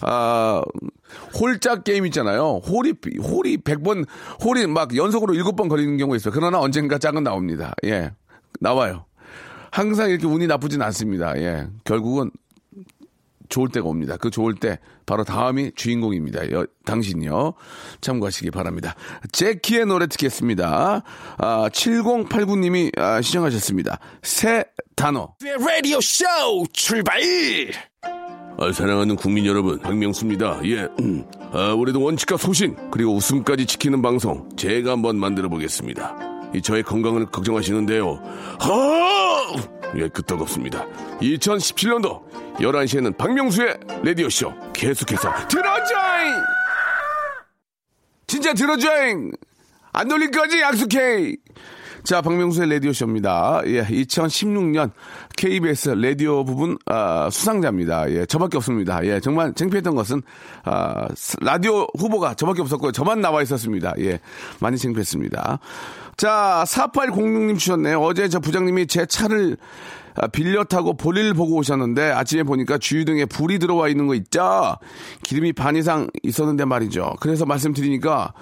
아, 0.00 0.62
홀짝 1.38 1.84
게임 1.84 2.06
있잖아요. 2.06 2.60
홀이, 2.66 2.94
홀이 3.22 3.58
100번, 3.58 4.04
홀이 4.44 4.66
막 4.66 4.96
연속으로 4.96 5.34
7번 5.34 5.68
걸리는 5.68 5.96
경우가 5.96 6.16
있어요. 6.16 6.34
그러나 6.34 6.58
언젠가 6.58 6.98
짝은 6.98 7.22
나옵니다. 7.22 7.72
예. 7.84 8.10
나와요. 8.58 9.04
항상 9.70 10.10
이렇게 10.10 10.26
운이 10.26 10.48
나쁘진 10.48 10.82
않습니다. 10.82 11.36
예. 11.36 11.68
결국은 11.84 12.32
좋을 13.48 13.68
때가 13.68 13.88
옵니다. 13.88 14.16
그 14.16 14.30
좋을 14.30 14.54
때 14.54 14.78
바로 15.06 15.24
다음이 15.24 15.72
주인공입니다. 15.74 16.50
여, 16.52 16.66
당신요. 16.84 17.54
참고하시기 18.00 18.50
바랍니다. 18.50 18.94
제키의 19.32 19.86
노래 19.86 20.06
듣겠습니다. 20.06 21.02
아, 21.38 21.68
7089님이 21.70 22.98
아, 22.98 23.20
시청하셨습니다. 23.20 23.98
새 24.22 24.64
단어. 24.94 25.34
라디오 25.40 26.00
쇼 26.00 26.24
출발! 26.72 27.20
아, 28.60 28.72
사랑하는 28.72 29.14
국민 29.14 29.46
여러분, 29.46 29.78
박명수입니다. 29.78 30.60
예, 30.64 30.88
음. 31.00 31.24
아, 31.52 31.72
올해도 31.72 32.02
원칙과 32.02 32.36
소신 32.36 32.76
그리고 32.90 33.14
웃음까지 33.14 33.66
지키는 33.66 34.02
방송 34.02 34.48
제가 34.56 34.92
한번 34.92 35.16
만들어 35.16 35.48
보겠습니다. 35.48 36.16
이 36.54 36.62
저의 36.62 36.82
건강을 36.82 37.26
걱정하시는데요. 37.26 38.20
하! 38.58 39.77
예, 39.96 40.08
끄떡 40.08 40.40
없습니다. 40.42 40.86
2017년도 41.20 42.22
11시에는 42.56 43.16
박명수의 43.16 43.78
라디오쇼 44.04 44.52
계속해서 44.72 45.32
들어줘잉! 45.48 46.34
진짜 48.26 48.52
들어줘잉! 48.52 49.32
안 49.92 50.08
돌릴 50.08 50.30
거지? 50.30 50.60
약속해! 50.60 51.36
자, 52.04 52.22
박명수의 52.22 52.70
라디오쇼입니다. 52.70 53.62
예, 53.66 53.84
2016년 53.84 54.92
KBS 55.36 55.90
라디오 55.90 56.44
부분, 56.44 56.78
아, 56.86 57.28
수상자입니다. 57.30 58.10
예, 58.10 58.26
저밖에 58.26 58.56
없습니다. 58.56 59.04
예, 59.04 59.20
정말 59.20 59.52
창피했던 59.52 59.94
것은, 59.94 60.22
아, 60.64 61.08
라디오 61.40 61.86
후보가 61.98 62.34
저밖에 62.34 62.62
없었고요. 62.62 62.92
저만 62.92 63.20
나와 63.20 63.42
있었습니다. 63.42 63.94
예, 63.98 64.20
많이 64.60 64.78
창피했습니다. 64.78 65.58
자, 66.18 66.64
4806님 66.66 67.56
주셨네요. 67.60 68.00
어제 68.00 68.28
저 68.28 68.40
부장님이 68.40 68.88
제 68.88 69.06
차를 69.06 69.56
아, 70.16 70.26
빌려 70.26 70.64
타고 70.64 70.96
볼일 70.96 71.32
보고 71.32 71.54
오셨는데 71.54 72.10
아침에 72.10 72.42
보니까 72.42 72.76
주유등에 72.76 73.26
불이 73.26 73.60
들어와 73.60 73.88
있는 73.88 74.08
거 74.08 74.16
있죠? 74.16 74.76
기름이 75.22 75.52
반 75.52 75.76
이상 75.76 76.08
있었는데 76.24 76.64
말이죠. 76.64 77.14
그래서 77.20 77.46
말씀드리니까 77.46 78.32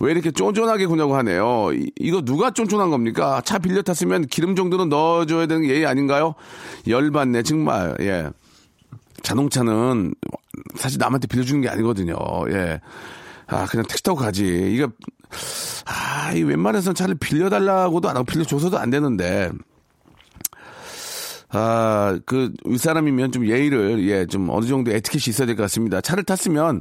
왜 0.00 0.12
이렇게 0.12 0.30
쫀쫀하게 0.30 0.84
구냐고 0.84 1.16
하네요. 1.16 1.70
이, 1.72 2.10
거 2.10 2.20
누가 2.20 2.50
쫀쫀한 2.50 2.90
겁니까? 2.90 3.40
차 3.46 3.58
빌려 3.58 3.80
탔으면 3.80 4.26
기름 4.26 4.54
정도는 4.54 4.90
넣어줘야 4.90 5.46
되는 5.46 5.62
게 5.62 5.70
예의 5.70 5.86
아닌가요? 5.86 6.34
열받네, 6.86 7.44
정말. 7.44 7.96
예. 8.00 8.28
자동차는 9.22 10.14
사실 10.74 10.98
남한테 10.98 11.28
빌려주는 11.28 11.62
게 11.62 11.70
아니거든요. 11.70 12.14
예. 12.50 12.80
아, 13.52 13.66
그냥 13.66 13.86
택시 13.86 14.02
타고 14.02 14.18
가지. 14.18 14.44
이거, 14.74 14.88
아, 15.86 16.32
이 16.32 16.42
웬만해서는 16.42 16.94
차를 16.94 17.14
빌려달라고도 17.16 18.08
안 18.08 18.16
하고 18.16 18.24
빌려줘서도 18.24 18.78
안 18.78 18.90
되는데. 18.90 19.50
아, 21.54 22.18
그, 22.24 22.50
윗사람이면 22.64 23.32
좀 23.32 23.46
예의를, 23.46 24.08
예, 24.08 24.24
좀 24.26 24.48
어느 24.50 24.64
정도 24.66 24.90
에티켓이 24.90 25.24
있어야 25.28 25.46
될 25.46 25.54
것 25.54 25.62
같습니다. 25.64 26.00
차를 26.00 26.24
탔으면, 26.24 26.80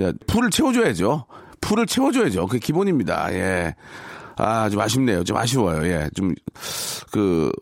예, 0.00 0.12
풀을 0.26 0.50
채워줘야죠. 0.50 1.26
풀을 1.60 1.86
채워줘야죠. 1.86 2.46
그게 2.46 2.58
기본입니다. 2.58 3.32
예. 3.34 3.74
아, 4.36 4.68
좀 4.70 4.80
아쉽네요. 4.80 5.22
좀 5.22 5.36
아쉬워요. 5.36 5.86
예. 5.86 6.10
좀, 6.14 6.34
그, 7.12 7.52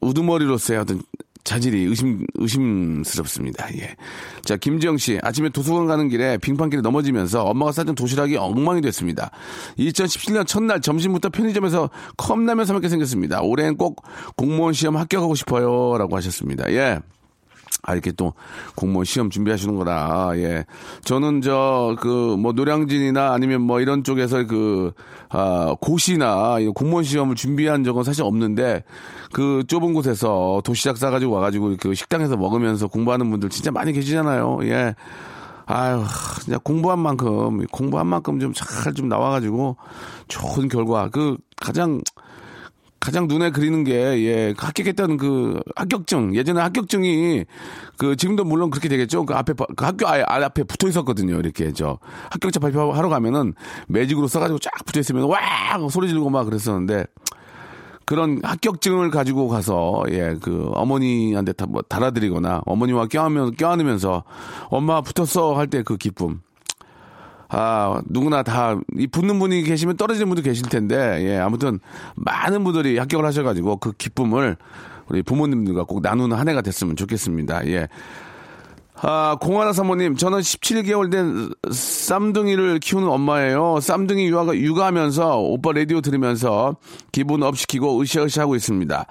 우두머리로서의 0.00 0.80
어떤 0.80 1.02
자질이 1.48 1.84
의심, 1.84 2.26
의심스럽습니다. 2.34 3.74
예. 3.76 3.96
자, 4.44 4.56
김지영 4.56 4.98
씨. 4.98 5.18
아침에 5.22 5.48
도서관 5.48 5.86
가는 5.86 6.10
길에 6.10 6.36
빙판길에 6.36 6.82
넘어지면서 6.82 7.42
엄마가 7.44 7.72
싸준 7.72 7.94
도시락이 7.94 8.36
엉망이 8.36 8.82
됐습니다. 8.82 9.30
2017년 9.78 10.46
첫날 10.46 10.82
점심부터 10.82 11.30
편의점에서 11.30 11.88
컵라면 12.18 12.66
사 12.66 12.74
먹게 12.74 12.90
생겼습니다. 12.90 13.40
올해는 13.40 13.78
꼭 13.78 14.02
공무원 14.36 14.74
시험 14.74 14.98
합격하고 14.98 15.34
싶어요. 15.34 15.96
라고 15.96 16.16
하셨습니다. 16.16 16.70
예. 16.70 16.98
아, 17.82 17.92
이렇게 17.94 18.12
또 18.12 18.34
공무원 18.74 19.04
시험 19.04 19.30
준비하시는 19.30 19.76
거다. 19.76 20.32
예. 20.34 20.64
저는 21.04 21.42
저, 21.42 21.96
그, 22.00 22.36
뭐, 22.38 22.52
노량진이나 22.52 23.32
아니면 23.32 23.62
뭐 23.62 23.80
이런 23.80 24.04
쪽에서 24.04 24.46
그, 24.46 24.92
아, 25.28 25.74
고시나 25.80 26.58
이 26.60 26.66
공무원 26.68 27.04
시험을 27.04 27.36
준비한 27.36 27.84
적은 27.84 28.02
사실 28.02 28.24
없는데 28.24 28.84
그 29.32 29.62
좁은 29.68 29.94
곳에서 29.94 30.60
도시락 30.64 30.96
싸가지고 30.96 31.32
와가지고 31.32 31.76
그 31.80 31.94
식당에서 31.94 32.36
먹으면서 32.36 32.88
공부하는 32.88 33.30
분들 33.30 33.48
진짜 33.50 33.70
많이 33.70 33.92
계시잖아요. 33.92 34.58
예. 34.64 34.94
아유, 35.66 36.02
진짜 36.42 36.58
공부한 36.58 36.98
만큼, 36.98 37.66
공부한 37.66 38.06
만큼 38.06 38.40
좀 38.40 38.52
잘좀 38.54 39.08
나와가지고 39.08 39.76
좋은 40.26 40.68
결과, 40.68 41.10
그 41.10 41.36
가장 41.56 42.00
가장 43.08 43.26
눈에 43.26 43.48
그리는 43.50 43.84
게, 43.84 43.94
예, 43.94 44.54
합격했던 44.58 45.16
그 45.16 45.58
합격증. 45.76 46.34
예전에 46.34 46.60
합격증이 46.60 47.46
그 47.96 48.16
지금도 48.16 48.44
물론 48.44 48.68
그렇게 48.68 48.86
되겠죠. 48.90 49.24
그 49.24 49.32
앞에, 49.32 49.54
그 49.76 49.84
학교 49.86 50.06
아예 50.06 50.22
앞에 50.28 50.64
붙어 50.64 50.88
있었거든요. 50.88 51.36
이렇게 51.38 51.72
저 51.72 51.98
합격자 52.30 52.60
발표하러 52.60 53.08
가면은 53.08 53.54
매직으로 53.88 54.26
써가지고 54.28 54.58
쫙 54.58 54.70
붙어 54.84 55.00
있으면 55.00 55.24
와! 55.24 55.38
소리 55.88 56.08
지르고 56.08 56.28
막 56.28 56.44
그랬었는데 56.44 57.06
그런 58.04 58.40
합격증을 58.42 59.10
가지고 59.10 59.48
가서 59.48 60.02
예 60.10 60.34
그 60.42 60.70
어머니한테 60.74 61.52
다 61.54 61.64
뭐 61.66 61.80
달아드리거나 61.80 62.60
어머니와 62.66 63.06
껴안으면 63.06 63.56
껴안으면서 63.56 64.24
엄마 64.68 65.00
붙었어 65.00 65.54
할 65.56 65.68
때 65.68 65.82
그 65.82 65.96
기쁨 65.96 66.40
아, 67.48 68.02
누구나 68.06 68.42
다, 68.42 68.78
이 68.96 69.06
붙는 69.06 69.38
분이 69.38 69.62
계시면 69.62 69.96
떨어지는 69.96 70.28
분도 70.28 70.42
계실 70.42 70.68
텐데, 70.68 71.18
예, 71.22 71.38
아무튼, 71.38 71.80
많은 72.14 72.62
분들이 72.62 72.98
합격을 72.98 73.24
하셔가지고 73.24 73.76
그 73.76 73.92
기쁨을 73.92 74.56
우리 75.08 75.22
부모님들과 75.22 75.84
꼭 75.84 76.02
나누는 76.02 76.36
한 76.36 76.48
해가 76.48 76.60
됐으면 76.60 76.96
좋겠습니다. 76.96 77.66
예. 77.68 77.88
아, 79.00 79.36
공하나 79.40 79.72
사모님, 79.72 80.16
저는 80.16 80.40
17개월 80.40 81.10
된 81.10 81.48
쌈둥이를 81.70 82.80
키우는 82.80 83.08
엄마예요. 83.08 83.78
쌈둥이 83.80 84.26
육아, 84.26 84.54
육아하면서 84.54 85.38
오빠 85.38 85.72
라디오 85.72 86.00
들으면서 86.00 86.76
기분 87.12 87.42
up 87.42 87.56
시키고 87.56 88.02
으쌰으쌰 88.02 88.42
하고 88.42 88.56
있습니다. 88.56 89.06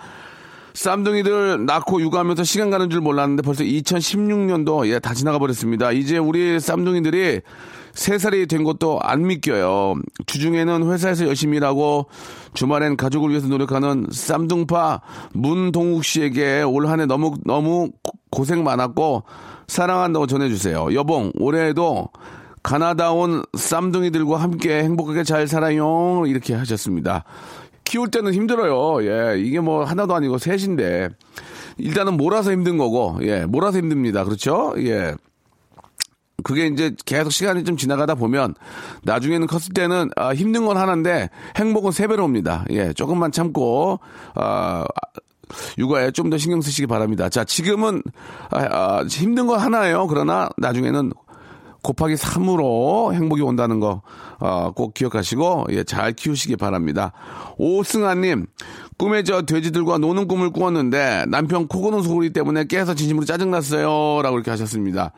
쌈둥이들 0.73 1.65
낳고 1.65 2.01
육아하면서 2.01 2.43
시간 2.43 2.69
가는 2.69 2.89
줄 2.89 3.01
몰랐는데 3.01 3.41
벌써 3.41 3.63
2016년도 3.63 4.87
예, 4.89 4.99
다 4.99 5.13
지나가 5.13 5.39
버렸습니다. 5.39 5.91
이제 5.91 6.17
우리 6.17 6.59
쌈둥이들이 6.59 7.41
세살이 7.97 8.45
된 8.45 8.63
것도 8.63 8.99
안 9.01 9.25
믿겨요. 9.25 9.95
주중에는 10.27 10.91
회사에서 10.91 11.25
열심히 11.25 11.57
일하고 11.57 12.05
주말엔 12.53 12.95
가족을 12.95 13.31
위해서 13.31 13.47
노력하는 13.47 14.05
쌈둥파 14.11 15.01
문동욱 15.33 16.05
씨에게 16.05 16.61
올 16.61 16.85
한 16.87 16.99
해 16.99 17.05
너무 17.07 17.33
너무 17.43 17.89
고- 18.03 18.11
고생 18.29 18.63
많았고 18.63 19.23
사랑한다고 19.67 20.27
전해주세요. 20.27 20.93
여봉 20.93 21.31
올해에도 21.39 22.09
가나다 22.61 23.13
온 23.13 23.41
쌈둥이들과 23.57 24.37
함께 24.37 24.83
행복하게 24.83 25.23
잘 25.23 25.47
살아요. 25.47 26.23
이렇게 26.27 26.53
하셨습니다. 26.53 27.23
키울 27.83 28.11
때는 28.11 28.31
힘들어요. 28.33 29.03
예, 29.05 29.39
이게 29.39 29.59
뭐 29.59 29.83
하나도 29.85 30.13
아니고 30.13 30.37
셋인데 30.37 31.09
일단은 31.77 32.15
몰아서 32.17 32.51
힘든 32.51 32.77
거고, 32.77 33.17
예, 33.21 33.45
몰아서 33.45 33.77
힘듭니다. 33.79 34.23
그렇죠? 34.23 34.73
예. 34.79 35.15
그게 36.43 36.67
이제 36.67 36.95
계속 37.05 37.31
시간이 37.31 37.63
좀 37.63 37.77
지나가다 37.77 38.15
보면 38.15 38.55
나중에는 39.03 39.47
컸을 39.47 39.73
때는 39.73 40.09
아, 40.15 40.33
힘든 40.33 40.65
건 40.65 40.77
하나인데 40.77 41.29
행복은 41.57 41.91
세 41.91 42.07
배로 42.07 42.23
옵니다. 42.25 42.63
예, 42.69 42.93
조금만 42.93 43.31
참고 43.31 43.99
아, 44.35 44.85
육아에 45.77 46.11
좀 46.11 46.29
더 46.29 46.37
신경 46.37 46.61
쓰시기 46.61 46.87
바랍니다. 46.87 47.29
자, 47.29 47.43
지금은 47.43 48.03
아, 48.51 48.67
아, 48.69 49.03
힘든 49.09 49.47
건 49.47 49.59
하나예요. 49.59 50.07
그러나 50.07 50.49
나중에는 50.57 51.11
곱하기 51.83 52.15
3으로 52.15 53.13
행복이 53.13 53.41
온다는 53.41 53.79
거, 53.79 54.01
어, 54.39 54.71
꼭 54.75 54.93
기억하시고, 54.93 55.67
예, 55.69 55.83
잘 55.85 56.11
키우시기 56.11 56.57
바랍니다. 56.57 57.13
오승아님, 57.57 58.47
꿈에 58.97 59.23
저 59.23 59.43
돼지들과 59.43 59.99
노는 59.99 60.27
꿈을 60.27 60.49
꾸었는데, 60.49 61.25
남편 61.27 61.67
코 61.67 61.81
고는 61.81 62.01
소리 62.01 62.31
때문에 62.31 62.65
깨서 62.65 62.95
진심으로 62.95 63.25
짜증났어요. 63.25 64.21
라고 64.23 64.37
이렇게 64.37 64.49
하셨습니다. 64.51 65.11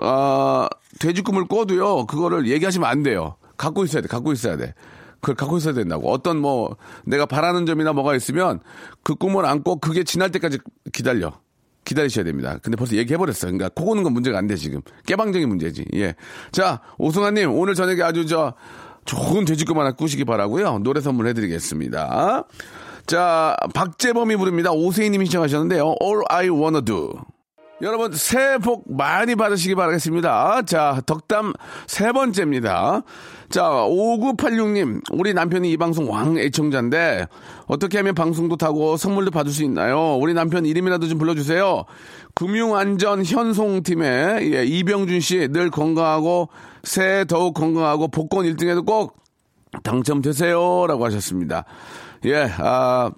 어, 0.00 0.66
돼지 0.98 1.22
꿈을 1.22 1.46
꿔도요, 1.46 2.06
그거를 2.06 2.46
얘기하시면 2.48 2.88
안 2.88 3.02
돼요. 3.02 3.36
갖고 3.56 3.84
있어야 3.84 4.02
돼, 4.02 4.08
갖고 4.08 4.32
있어야 4.32 4.56
돼. 4.56 4.74
그걸 5.20 5.34
갖고 5.36 5.56
있어야 5.56 5.72
된다고. 5.72 6.10
어떤 6.10 6.38
뭐, 6.38 6.76
내가 7.04 7.24
바라는 7.24 7.64
점이나 7.64 7.92
뭐가 7.92 8.14
있으면, 8.16 8.60
그 9.02 9.14
꿈을 9.14 9.46
안고 9.46 9.76
그게 9.76 10.04
지날 10.04 10.30
때까지 10.30 10.58
기다려. 10.92 11.32
기다리셔야 11.84 12.24
됩니다. 12.24 12.58
근데 12.62 12.76
벌써 12.76 12.96
얘기해버렸어요. 12.96 13.50
그러니까 13.50 13.68
코 13.74 13.86
고는 13.86 14.02
건 14.02 14.12
문제가 14.12 14.38
안 14.38 14.46
돼, 14.46 14.56
지금. 14.56 14.82
깨방적인 15.06 15.48
문제지. 15.48 15.84
예. 15.94 16.14
자, 16.52 16.80
오승환님, 16.98 17.50
오늘 17.50 17.74
저녁에 17.74 18.02
아주 18.02 18.26
저, 18.26 18.54
좋은 19.04 19.44
돼지꿈 19.44 19.78
하나 19.78 19.92
꾸시기 19.92 20.24
바라고요 20.24 20.78
노래 20.78 21.00
선물 21.00 21.26
해드리겠습니다. 21.28 22.44
자, 23.06 23.56
박재범이 23.74 24.36
부릅니다. 24.36 24.70
오세희님이 24.72 25.26
시청하셨는데요. 25.26 25.96
All 26.02 26.22
I 26.28 26.48
Wanna 26.48 26.84
Do. 26.84 27.12
여러분, 27.82 28.12
새해 28.12 28.58
복 28.58 28.84
많이 28.86 29.34
받으시기 29.34 29.74
바라겠습니다. 29.74 30.62
자, 30.62 31.02
덕담 31.04 31.52
세 31.88 32.12
번째입니다. 32.12 33.02
자, 33.48 33.62
5986님, 33.64 35.02
우리 35.10 35.34
남편이 35.34 35.70
이 35.72 35.76
방송 35.76 36.08
왕 36.08 36.38
애청자인데, 36.38 37.26
어떻게 37.66 37.98
하면 37.98 38.14
방송도 38.14 38.56
타고 38.56 38.96
선물도 38.96 39.32
받을 39.32 39.50
수 39.50 39.64
있나요? 39.64 40.16
우리 40.16 40.32
남편 40.32 40.64
이름이라도 40.64 41.08
좀 41.08 41.18
불러주세요. 41.18 41.84
금융안전 42.34 43.24
현송팀의 43.24 44.54
예, 44.54 44.64
이병준 44.64 45.18
씨, 45.18 45.48
늘 45.50 45.68
건강하고, 45.68 46.50
새해 46.84 47.24
더욱 47.24 47.52
건강하고, 47.52 48.08
복권 48.08 48.46
1등에도 48.46 48.86
꼭 48.86 49.16
당첨되세요. 49.82 50.86
라고 50.86 51.04
하셨습니다. 51.06 51.64
예, 52.24 52.48
아, 52.58 53.10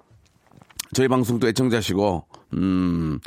저희 0.93 1.07
방송도 1.07 1.47
애청자시고, 1.47 2.25
음, 2.53 3.19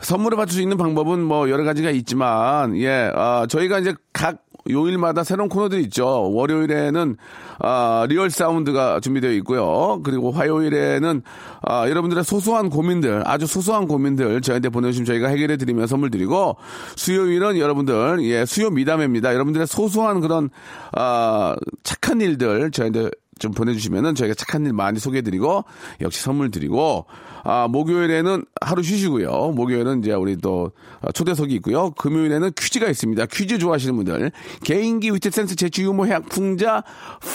선물을 0.00 0.36
받을 0.36 0.52
수 0.52 0.62
있는 0.62 0.76
방법은 0.76 1.22
뭐 1.22 1.50
여러 1.50 1.64
가지가 1.64 1.90
있지만, 1.90 2.76
예, 2.76 3.10
아, 3.14 3.46
저희가 3.48 3.80
이제 3.80 3.94
각 4.12 4.44
요일마다 4.68 5.24
새로운 5.24 5.48
코너들이 5.48 5.82
있죠. 5.84 6.30
월요일에는, 6.32 7.16
아, 7.58 8.06
real 8.08 8.30
sound가 8.30 9.00
준비되어 9.00 9.32
있고요. 9.32 10.00
그리고 10.04 10.30
화요일에는, 10.30 11.22
아, 11.62 11.88
여러분들의 11.88 12.24
소소한 12.24 12.70
고민들, 12.70 13.22
아주 13.26 13.46
소소한 13.46 13.88
고민들 13.88 14.40
저희한테 14.40 14.68
보내주시면 14.68 15.06
저희가 15.06 15.28
해결해 15.28 15.56
드리면 15.56 15.86
선물 15.86 16.10
드리고, 16.10 16.56
수요일은 16.96 17.58
여러분들, 17.58 18.22
예, 18.24 18.44
수요 18.44 18.70
미담입니다. 18.70 19.32
여러분들의 19.34 19.66
소소한 19.66 20.20
그런, 20.20 20.50
아, 20.92 21.56
착한 21.82 22.20
일들 22.20 22.70
저희한테 22.70 23.10
좀 23.40 23.52
보내주시면은 23.52 24.14
저희가 24.14 24.34
착한 24.34 24.64
일 24.66 24.72
많이 24.72 25.00
소개해드리고 25.00 25.64
역시 26.02 26.22
선물 26.22 26.50
드리고 26.50 27.06
아 27.42 27.66
목요일에는 27.68 28.44
하루 28.60 28.82
쉬시고요. 28.82 29.52
목요일은 29.56 30.00
이제 30.00 30.12
우리 30.12 30.36
또 30.36 30.70
초대석이 31.14 31.54
있고요. 31.56 31.90
금요일에는 31.92 32.52
퀴즈가 32.56 32.88
있습니다. 32.88 33.26
퀴즈 33.26 33.58
좋아하시는 33.58 33.96
분들 33.96 34.30
개인기 34.62 35.10
위트 35.12 35.30
센스 35.30 35.56
재치 35.56 35.82
유머 35.82 36.04
해학 36.04 36.28
풍자 36.28 36.84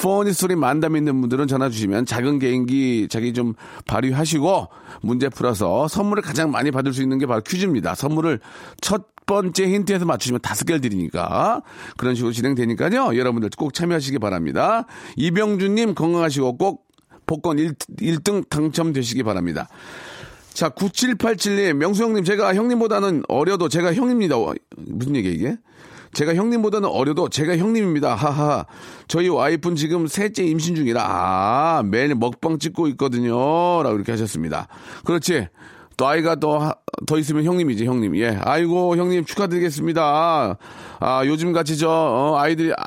funny 0.02 0.32
story 0.32 0.56
만담 0.56 0.96
있는 0.96 1.20
분들은 1.20 1.48
전화 1.48 1.70
주시면 1.70 2.06
작은 2.06 2.40
개인기 2.40 3.08
자기 3.10 3.34
좀 3.34 3.56
발휘하시고 3.88 4.68
문제 5.02 5.28
풀어서 5.28 5.88
선물을 5.88 6.22
가장 6.22 6.52
많이 6.52 6.70
받을 6.70 6.94
수 6.94 7.02
있는 7.02 7.18
게 7.18 7.26
바로 7.26 7.42
퀴즈입니다. 7.42 7.96
선물을 7.96 8.40
첫 8.80 9.15
번째 9.26 9.68
힌트에서 9.68 10.06
맞추시면 10.06 10.42
다섯 10.42 10.66
개를 10.66 10.82
드리니까 10.82 11.62
그런 11.98 12.16
식으로 12.16 12.32
진행되니까요. 12.32 13.18
여러분들 13.18 13.50
꼭 13.58 13.74
참여하시기 13.74 14.20
바랍니다. 14.20 14.86
이병준님 15.18 15.96
건강하시고 15.96 16.58
꼭 16.58 16.86
복권 17.26 17.60
1, 17.60 17.74
1등 17.74 18.48
당첨되시기 18.50 19.24
바랍니다. 19.24 19.68
자, 20.54 20.70
9787님, 20.70 21.74
명수 21.74 22.04
형님, 22.04 22.24
제가 22.24 22.56
형님보다는 22.56 23.24
어려도 23.28 23.68
제가 23.68 23.94
형입니다. 23.94 24.38
어, 24.38 24.54
무슨 24.78 25.16
얘기야, 25.18 25.32
이게? 25.32 25.58
제가 26.14 26.34
형님보다는 26.34 26.88
어려도 26.88 27.28
제가 27.28 27.58
형님입니다. 27.58 28.16
하하. 28.16 28.66
저희 29.10 29.28
와이프는 29.28 29.76
지금 29.76 30.08
셋째 30.08 30.46
임신 30.46 30.76
중이라, 30.76 31.04
아, 31.04 31.84
매일 31.84 32.16
먹방 32.16 32.58
찍고 32.58 32.88
있거든요. 32.90 33.36
라고 33.84 33.96
이렇게 33.96 34.14
하셨습니다. 34.14 34.70
그렇지. 35.04 35.50
또 35.98 36.08
아이가 36.08 36.36
더, 36.38 36.74
더 37.06 37.18
있으면 37.18 37.44
형님이지, 37.44 37.86
형님. 37.86 38.16
예. 38.18 38.38
아이고, 38.42 38.96
형님 38.98 39.26
축하드리겠습니다. 39.26 40.58
아, 41.00 41.26
요즘 41.26 41.54
같이 41.54 41.78
저, 41.78 41.90
어, 41.90 42.38
아이들이, 42.38 42.72
아, 42.74 42.86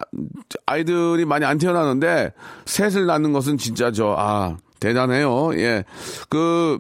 아이들이 0.67 1.25
많이 1.25 1.45
안 1.45 1.59
태어나는데, 1.59 2.33
셋을 2.67 3.07
낳는 3.07 3.33
것은 3.33 3.59
진짜 3.59 3.93
저, 3.93 4.15
아, 4.19 4.57
대단해요. 4.81 5.51
예. 5.59 5.85
그, 6.29 6.79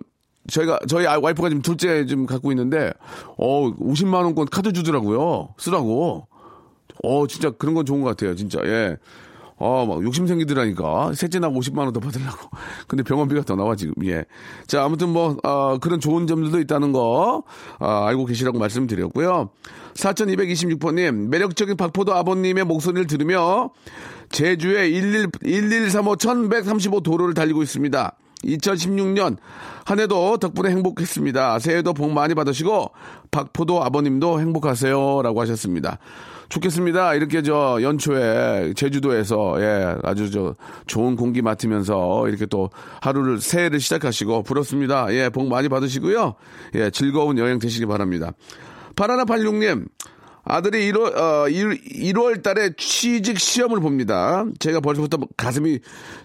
저희가, 0.50 0.78
저희 0.88 1.06
아- 1.06 1.18
와이프가 1.20 1.48
지금 1.50 1.62
둘째 1.62 2.06
좀 2.06 2.24
갖고 2.26 2.50
있는데, 2.52 2.92
어, 3.36 3.70
50만원권 3.76 4.48
카드 4.50 4.72
주더라고요. 4.72 5.50
쓰라고. 5.58 6.26
어, 7.04 7.26
진짜 7.26 7.50
그런 7.50 7.74
건 7.74 7.84
좋은 7.86 8.00
것 8.00 8.08
같아요, 8.08 8.34
진짜. 8.34 8.58
예. 8.64 8.96
어, 9.58 9.86
막 9.86 10.02
욕심 10.04 10.26
생기더라니까. 10.26 11.12
셋째 11.14 11.38
나고 11.38 11.60
50만 11.60 11.78
원 11.78 11.92
더 11.92 12.00
받으려고. 12.00 12.48
근데 12.86 13.02
병원비가 13.02 13.42
더 13.42 13.56
나와 13.56 13.74
지금. 13.76 13.94
예. 14.04 14.24
자, 14.66 14.84
아무튼 14.84 15.08
뭐 15.10 15.36
어, 15.42 15.78
그런 15.78 16.00
좋은 16.00 16.26
점들도 16.26 16.60
있다는 16.60 16.92
거 16.92 17.42
아, 17.78 18.06
알고 18.06 18.26
계시라고 18.26 18.58
말씀드렸고요. 18.58 19.50
4226번님 19.94 21.28
매력적인 21.28 21.76
박포도 21.76 22.14
아버님의 22.14 22.64
목소리를 22.64 23.06
들으며 23.06 23.70
제주의 24.30 24.94
11, 24.94 25.28
1135 25.42 26.16
1135 26.16 27.00
도로를 27.00 27.34
달리고 27.34 27.62
있습니다. 27.62 28.16
2016년 28.44 29.36
한 29.84 30.00
해도 30.00 30.36
덕분에 30.36 30.70
행복했습니다. 30.70 31.58
새해도 31.58 31.92
복 31.94 32.12
많이 32.12 32.34
받으시고 32.34 32.92
박포도 33.30 33.82
아버님도 33.82 34.40
행복하세요라고 34.40 35.40
하셨습니다. 35.40 35.98
좋겠습니다. 36.48 37.14
이렇게 37.14 37.42
저 37.42 37.78
연초에 37.82 38.72
제주도에서 38.74 39.56
예 39.60 39.96
아주 40.02 40.30
저 40.30 40.54
좋은 40.86 41.14
공기 41.16 41.42
맡으면서 41.42 42.26
이렇게 42.28 42.46
또 42.46 42.70
하루를 43.02 43.40
새해를 43.40 43.80
시작하시고 43.80 44.42
부럽습니다. 44.44 45.12
예 45.12 45.28
복 45.28 45.48
많이 45.48 45.68
받으시고요. 45.68 46.34
예 46.76 46.90
즐거운 46.90 47.36
여행 47.38 47.58
되시기 47.58 47.84
바랍니다. 47.86 48.32
바나나 48.96 49.24
86님 49.24 49.86
아들이 50.44 50.90
1월, 50.90 51.14
어, 51.14 51.46
1, 51.48 52.16
월 52.16 52.40
달에 52.40 52.70
취직 52.78 53.38
시험을 53.38 53.80
봅니다. 53.80 54.46
제가 54.58 54.80
벌써부터 54.80 55.18
가슴이 55.36 55.78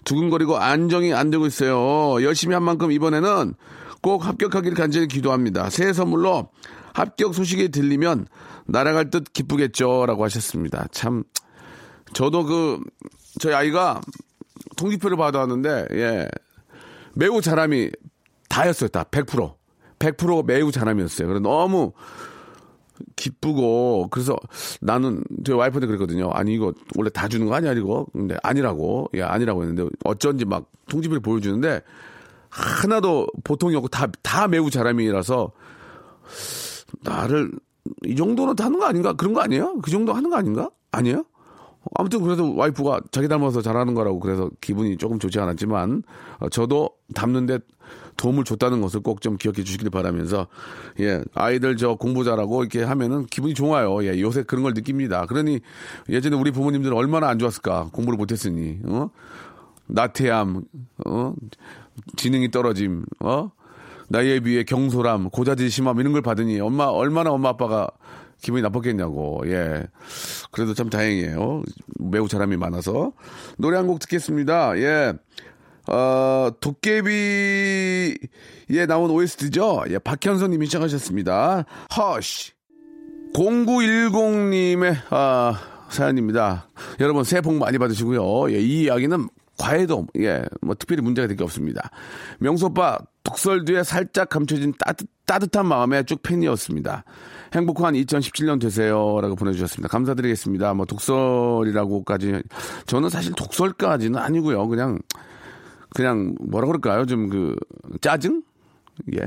두근거리고 0.04 0.56
안정이 0.56 1.12
안 1.12 1.30
되고 1.30 1.46
있어요. 1.46 2.22
열심히 2.24 2.54
한 2.54 2.62
만큼 2.62 2.90
이번에는 2.90 3.52
꼭 4.00 4.26
합격하기를 4.26 4.76
간절히 4.78 5.08
기도합니다. 5.08 5.68
새해 5.68 5.92
선물로 5.92 6.48
합격 6.94 7.34
소식이 7.34 7.68
들리면 7.68 8.26
날아갈 8.66 9.10
듯 9.10 9.32
기쁘겠죠. 9.32 10.06
라고 10.06 10.24
하셨습니다. 10.24 10.86
참, 10.90 11.24
저도 12.12 12.44
그, 12.44 12.80
저희 13.40 13.54
아이가 13.54 14.00
통지표를 14.76 15.16
받아왔는데, 15.16 15.86
예, 15.92 16.28
매우 17.14 17.40
잘함이 17.40 17.90
다였어요. 18.48 18.88
다. 18.88 19.04
100%. 19.04 19.54
100% 19.98 20.44
매우 20.46 20.70
잘함이었어요. 20.70 21.28
그래 21.28 21.40
너무 21.40 21.92
기쁘고 23.16 24.08
그래서 24.10 24.36
나는 24.80 25.22
제 25.44 25.52
와이프한테 25.52 25.86
그랬거든요. 25.86 26.30
아니 26.30 26.54
이거 26.54 26.72
원래 26.96 27.10
다 27.10 27.26
주는 27.28 27.46
거 27.46 27.54
아니야 27.54 27.72
이거? 27.72 28.06
근데 28.12 28.36
아니라고. 28.42 29.08
예, 29.14 29.22
아니라고 29.22 29.62
했는데 29.62 29.88
어쩐지 30.04 30.44
막 30.44 30.70
통지표를 30.88 31.20
보여주는데 31.20 31.80
하나도 32.50 33.26
보통이 33.42 33.74
없고 33.76 33.88
다 33.88 34.06
다 34.22 34.48
매우 34.48 34.70
잘함이라서 34.70 35.52
나를 37.02 37.52
이 38.06 38.16
정도는 38.16 38.54
하는 38.58 38.78
거 38.78 38.86
아닌가? 38.86 39.12
그런 39.12 39.34
거 39.34 39.40
아니에요? 39.40 39.78
그 39.82 39.90
정도 39.90 40.12
하는 40.12 40.30
거 40.30 40.36
아닌가? 40.36 40.70
아니에요? 40.92 41.24
아무튼 41.94 42.22
그래서 42.22 42.44
와이프가 42.50 43.00
자기 43.10 43.28
닮아서 43.28 43.60
잘하는 43.60 43.94
거라고 43.94 44.18
그래서 44.18 44.48
기분이 44.60 44.96
조금 44.96 45.18
좋지 45.18 45.38
않았지만 45.38 46.02
어, 46.40 46.48
저도 46.48 46.90
닮는데 47.14 47.58
도움을 48.16 48.44
줬다는 48.44 48.80
것을 48.80 49.00
꼭 49.00 49.20
좀 49.20 49.36
기억해 49.36 49.64
주시길 49.64 49.90
바라면서 49.90 50.46
예 51.00 51.22
아이들 51.34 51.76
저 51.76 51.94
공부 51.94 52.24
잘하고 52.24 52.62
이렇게 52.62 52.82
하면은 52.82 53.26
기분이 53.26 53.54
좋아요 53.54 54.04
예 54.04 54.20
요새 54.20 54.42
그런 54.42 54.62
걸 54.62 54.72
느낍니다 54.74 55.26
그러니 55.26 55.60
예전에 56.08 56.36
우리 56.36 56.50
부모님들은 56.50 56.96
얼마나 56.96 57.28
안 57.28 57.38
좋았을까 57.38 57.90
공부를 57.92 58.16
못했으니 58.16 58.78
어 58.86 59.10
나태함 59.86 60.62
어 61.06 61.34
지능이 62.16 62.50
떨어짐 62.50 63.04
어 63.20 63.50
나이에 64.08 64.40
비해 64.40 64.64
경솔함 64.64 65.30
고자질 65.30 65.70
심함 65.70 65.98
이런 66.00 66.12
걸 66.12 66.22
받으니 66.22 66.60
엄마 66.60 66.84
얼마나 66.84 67.30
엄마 67.30 67.50
아빠가 67.50 67.88
기분이 68.42 68.62
나빴겠냐고. 68.62 69.42
예. 69.46 69.84
그래도 70.50 70.74
참 70.74 70.90
다행이에요. 70.90 71.62
매우 72.00 72.28
사람이 72.28 72.56
많아서. 72.58 73.12
노래 73.56 73.76
한 73.78 73.86
곡 73.86 74.00
듣겠습니다. 74.00 74.76
예. 74.78 75.14
어, 75.86 76.50
도깨비에 76.60 78.16
나온 78.88 79.10
OST죠? 79.10 79.84
예, 79.90 79.98
박현선 79.98 80.50
님이 80.50 80.66
시작하셨습니다. 80.66 81.64
허쉬. 81.96 82.52
0910님의, 83.34 84.96
아, 85.10 85.60
사연입니다. 85.90 86.68
여러분, 87.00 87.24
새해 87.24 87.40
복 87.42 87.54
많이 87.54 87.78
받으시고요. 87.78 88.52
예, 88.52 88.60
이 88.60 88.82
이야기는 88.84 89.28
과외도, 89.58 90.06
예, 90.16 90.42
뭐, 90.60 90.74
특별히 90.74 91.02
문제가 91.02 91.28
될 91.28 91.36
게 91.36 91.44
없습니다. 91.44 91.90
명소빠, 92.38 92.98
독설 93.22 93.64
뒤에 93.64 93.82
살짝 93.82 94.28
감춰진 94.28 94.74
따뜻, 94.78 95.06
따뜻한 95.26 95.66
마음에 95.66 96.02
쭉 96.02 96.22
팬이었습니다. 96.22 97.04
행복한 97.54 97.94
2017년 97.94 98.60
되세요. 98.60 99.20
라고 99.20 99.36
보내주셨습니다. 99.36 99.88
감사드리겠습니다. 99.88 100.74
뭐, 100.74 100.86
독설이라고까지. 100.86 102.42
저는 102.86 103.08
사실 103.08 103.32
독설까지는 103.34 104.18
아니고요. 104.18 104.66
그냥, 104.68 104.98
그냥, 105.94 106.34
뭐라 106.40 106.66
그럴까요? 106.66 107.06
좀 107.06 107.28
그, 107.30 107.56
짜증? 108.00 108.42
예. 109.14 109.20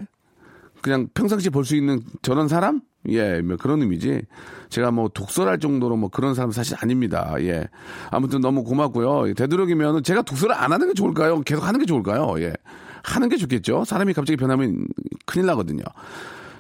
그냥 0.87 1.09
평상시에 1.13 1.49
볼수 1.49 1.75
있는 1.75 2.01
저런 2.21 2.47
사람? 2.47 2.79
예, 3.09 3.41
뭐 3.41 3.57
그런 3.57 3.81
의미지. 3.81 4.21
제가 4.69 4.89
뭐 4.91 5.09
독설할 5.13 5.59
정도로 5.59 5.97
뭐 5.97 6.07
그런 6.09 6.33
사람 6.33 6.51
사실 6.51 6.77
아닙니다. 6.79 7.35
예. 7.41 7.67
아무튼 8.09 8.39
너무 8.39 8.63
고맙고요. 8.63 9.33
되도록이면 9.33 10.03
제가 10.03 10.21
독설을 10.21 10.55
안 10.55 10.71
하는 10.71 10.87
게 10.87 10.93
좋을까요? 10.93 11.41
계속 11.41 11.65
하는 11.67 11.81
게 11.81 11.85
좋을까요? 11.85 12.35
예. 12.39 12.53
하는 13.03 13.27
게 13.27 13.35
좋겠죠. 13.35 13.83
사람이 13.83 14.13
갑자기 14.13 14.37
변하면 14.37 14.87
큰일 15.25 15.45
나거든요. 15.47 15.83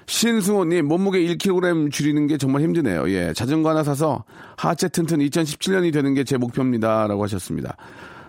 신승호님, 0.07 0.87
몸무게 0.87 1.19
1kg 1.25 1.89
줄이는 1.91 2.27
게 2.27 2.37
정말 2.37 2.63
힘드네요. 2.63 3.09
예. 3.09 3.31
자전거 3.33 3.69
하나 3.69 3.83
사서 3.83 4.25
하체 4.57 4.89
튼튼 4.89 5.19
2017년이 5.19 5.93
되는 5.93 6.13
게 6.13 6.25
제 6.25 6.35
목표입니다. 6.37 7.07
라고 7.07 7.23
하셨습니다. 7.23 7.77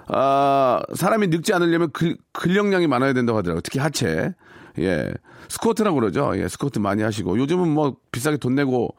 아, 0.07 0.81
사람이 0.95 1.27
늙지 1.27 1.53
않으려면 1.53 1.91
근, 1.93 2.17
근력량이 2.33 2.87
많아야 2.87 3.13
된다고 3.15 3.39
하더라고요. 3.39 3.63
특히 3.63 3.81
하체. 3.81 4.33
예. 4.81 5.13
스쿼트라고 5.49 5.99
그러죠. 6.01 6.33
예, 6.37 6.49
스쿼트 6.49 6.79
많이 6.79 7.03
하시고. 7.03 7.39
요즘은 7.39 7.69
뭐 7.69 7.97
비싸게 8.13 8.37
돈 8.37 8.55
내고 8.55 8.95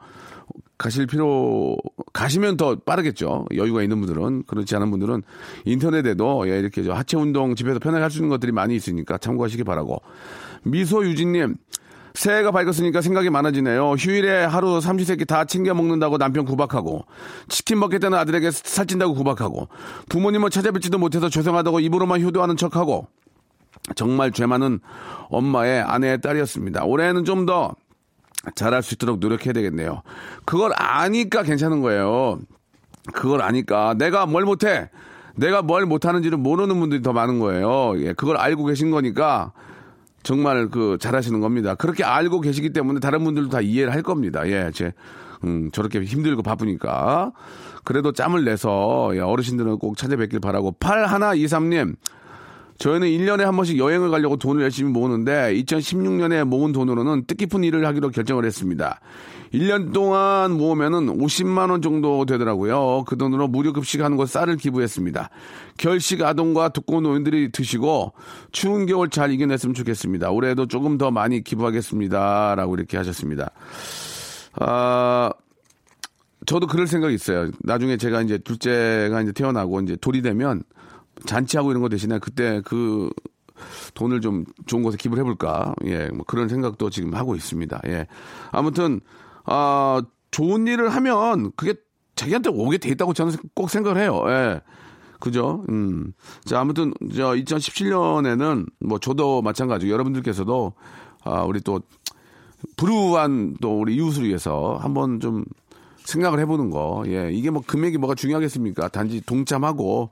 가실 0.78 1.06
필요, 1.06 1.76
가시면 2.12 2.56
더 2.56 2.76
빠르겠죠. 2.76 3.46
여유가 3.54 3.82
있는 3.82 4.00
분들은. 4.00 4.44
그렇지 4.46 4.74
않은 4.76 4.90
분들은 4.90 5.22
인터넷에도 5.64 6.48
예, 6.48 6.58
이렇게 6.58 6.82
저 6.82 6.92
하체 6.92 7.16
운동 7.16 7.54
집에서 7.54 7.78
편하게 7.78 8.02
할 8.02 8.10
수 8.10 8.18
있는 8.18 8.30
것들이 8.30 8.50
많이 8.50 8.74
있으니까 8.74 9.18
참고하시기 9.18 9.62
바라고. 9.64 10.00
미소 10.62 11.04
유진님, 11.04 11.56
새해가 12.14 12.50
밝았으니까 12.50 13.02
생각이 13.02 13.30
많아지네요. 13.30 13.92
휴일에 13.92 14.44
하루 14.44 14.80
삼시세끼 14.80 15.24
다 15.26 15.44
챙겨 15.44 15.74
먹는다고 15.74 16.18
남편 16.18 16.44
구박하고 16.44 17.04
치킨 17.48 17.78
먹겠다는 17.78 18.18
아들에게 18.18 18.50
살찐다고 18.50 19.14
구박하고 19.14 19.68
부모님을 20.08 20.50
찾아뵙지도 20.50 20.98
못해서 20.98 21.28
죄송하다고 21.28 21.80
입으로만 21.80 22.20
효도하는 22.22 22.56
척하고 22.56 23.06
정말 23.94 24.30
죄 24.32 24.46
많은 24.46 24.80
엄마의 25.28 25.82
아내의 25.82 26.20
딸이었습니다. 26.20 26.84
올해는 26.84 27.24
좀 27.24 27.46
더 27.46 27.74
잘할 28.54 28.82
수 28.82 28.94
있도록 28.94 29.18
노력해야 29.18 29.52
되겠네요. 29.52 30.02
그걸 30.44 30.72
아니까 30.76 31.42
괜찮은 31.42 31.80
거예요. 31.80 32.38
그걸 33.12 33.42
아니까 33.42 33.94
내가 33.94 34.26
뭘 34.26 34.44
못해 34.44 34.90
내가 35.36 35.62
뭘 35.62 35.86
못하는지를 35.86 36.38
모르는 36.38 36.78
분들이 36.80 37.02
더 37.02 37.12
많은 37.12 37.38
거예요. 37.38 37.94
예, 37.96 38.12
그걸 38.12 38.36
알고 38.36 38.64
계신 38.66 38.90
거니까 38.90 39.52
정말 40.22 40.68
그 40.68 40.98
잘하시는 41.00 41.40
겁니다. 41.40 41.74
그렇게 41.74 42.04
알고 42.04 42.40
계시기 42.40 42.72
때문에 42.72 43.00
다른 43.00 43.24
분들도 43.24 43.48
다 43.48 43.60
이해를 43.60 43.92
할 43.92 44.02
겁니다. 44.02 44.46
예, 44.48 44.70
제 44.74 44.92
음, 45.44 45.70
저렇게 45.72 46.02
힘들고 46.02 46.42
바쁘니까 46.42 47.32
그래도 47.84 48.12
짬을 48.12 48.44
내서 48.44 49.10
예, 49.14 49.20
어르신들은 49.20 49.78
꼭 49.78 49.96
찾아뵙길 49.96 50.40
바라고 50.40 50.72
8123님 50.78 51.96
저희는 52.80 53.08
1년에 53.08 53.42
한 53.42 53.54
번씩 53.56 53.78
여행을 53.78 54.10
가려고 54.10 54.36
돈을 54.36 54.62
열심히 54.62 54.90
모으는데 54.90 55.54
2016년에 55.54 56.44
모은 56.44 56.72
돈으로는 56.72 57.26
뜻깊은 57.26 57.62
일을 57.62 57.86
하기로 57.86 58.08
결정을 58.08 58.46
했습니다. 58.46 59.00
1년 59.52 59.92
동안 59.92 60.52
모으면은 60.52 61.18
50만 61.18 61.70
원 61.70 61.82
정도 61.82 62.24
되더라고요. 62.24 63.04
그 63.06 63.18
돈으로 63.18 63.48
무료 63.48 63.74
급식하는 63.74 64.16
곳 64.16 64.30
쌀을 64.30 64.56
기부했습니다. 64.56 65.28
결식 65.76 66.22
아동과 66.22 66.70
두꺼운 66.70 67.02
노인들이 67.02 67.52
드시고 67.52 68.14
추운 68.50 68.86
겨울 68.86 69.10
잘 69.10 69.30
이겨냈으면 69.30 69.74
좋겠습니다. 69.74 70.30
올해도 70.30 70.66
조금 70.66 70.96
더 70.96 71.10
많이 71.10 71.44
기부하겠습니다라고 71.44 72.76
이렇게 72.76 72.96
하셨습니다. 72.96 73.50
아 74.54 75.30
저도 76.46 76.66
그럴 76.66 76.86
생각이 76.86 77.14
있어요. 77.14 77.50
나중에 77.60 77.98
제가 77.98 78.22
이제 78.22 78.38
둘째가 78.38 79.20
이제 79.20 79.32
태어나고 79.32 79.80
이제 79.82 79.96
돌이 80.00 80.22
되면 80.22 80.62
잔치하고 81.26 81.70
이런 81.70 81.82
거 81.82 81.88
대신에 81.88 82.18
그때 82.18 82.60
그 82.64 83.10
돈을 83.94 84.20
좀 84.20 84.44
좋은 84.66 84.82
곳에 84.82 84.96
기부를 84.96 85.22
해볼까. 85.22 85.74
예, 85.84 86.08
뭐 86.08 86.24
그런 86.26 86.48
생각도 86.48 86.90
지금 86.90 87.14
하고 87.14 87.36
있습니다. 87.36 87.80
예. 87.86 88.06
아무튼, 88.50 89.00
아, 89.44 90.02
좋은 90.30 90.66
일을 90.66 90.88
하면 90.90 91.52
그게 91.56 91.74
자기한테 92.16 92.50
오게 92.50 92.78
돼 92.78 92.90
있다고 92.90 93.12
저는 93.12 93.34
꼭 93.54 93.70
생각을 93.70 94.00
해요. 94.00 94.22
예. 94.28 94.60
그죠? 95.18 95.64
음. 95.68 96.12
자, 96.44 96.60
아무튼, 96.60 96.92
저, 97.14 97.32
2017년에는 97.32 98.66
뭐 98.80 98.98
저도 98.98 99.42
마찬가지고 99.42 99.92
여러분들께서도, 99.92 100.72
아, 101.24 101.42
우리 101.42 101.60
또, 101.60 101.80
불우한 102.76 103.56
또 103.60 103.80
우리 103.80 103.96
이웃을 103.96 104.24
위해서 104.24 104.78
한번 104.80 105.18
좀 105.20 105.44
생각을 106.04 106.40
해보는 106.40 106.70
거. 106.70 107.04
예, 107.06 107.30
이게 107.32 107.50
뭐 107.50 107.62
금액이 107.66 107.98
뭐가 107.98 108.14
중요하겠습니까? 108.14 108.88
단지 108.88 109.20
동참하고 109.24 110.10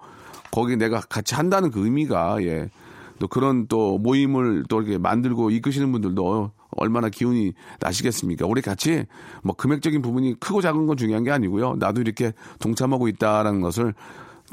거기 0.50 0.76
내가 0.76 1.00
같이 1.00 1.34
한다는 1.34 1.70
그 1.70 1.84
의미가 1.84 2.42
예. 2.42 2.70
또 3.18 3.26
그런 3.26 3.66
또 3.66 3.98
모임을 3.98 4.64
또 4.68 4.80
이렇게 4.80 4.98
만들고 4.98 5.50
이끄시는 5.50 5.90
분들도 5.92 6.52
얼마나 6.70 7.08
기운이 7.08 7.52
나시겠습니까? 7.80 8.46
우리 8.46 8.62
같이 8.62 9.04
뭐 9.42 9.54
금액적인 9.56 10.02
부분이 10.02 10.38
크고 10.38 10.60
작은 10.60 10.86
건 10.86 10.96
중요한 10.96 11.24
게 11.24 11.30
아니고요. 11.30 11.76
나도 11.76 12.00
이렇게 12.00 12.32
동참하고 12.60 13.08
있다라는 13.08 13.60
것을 13.60 13.94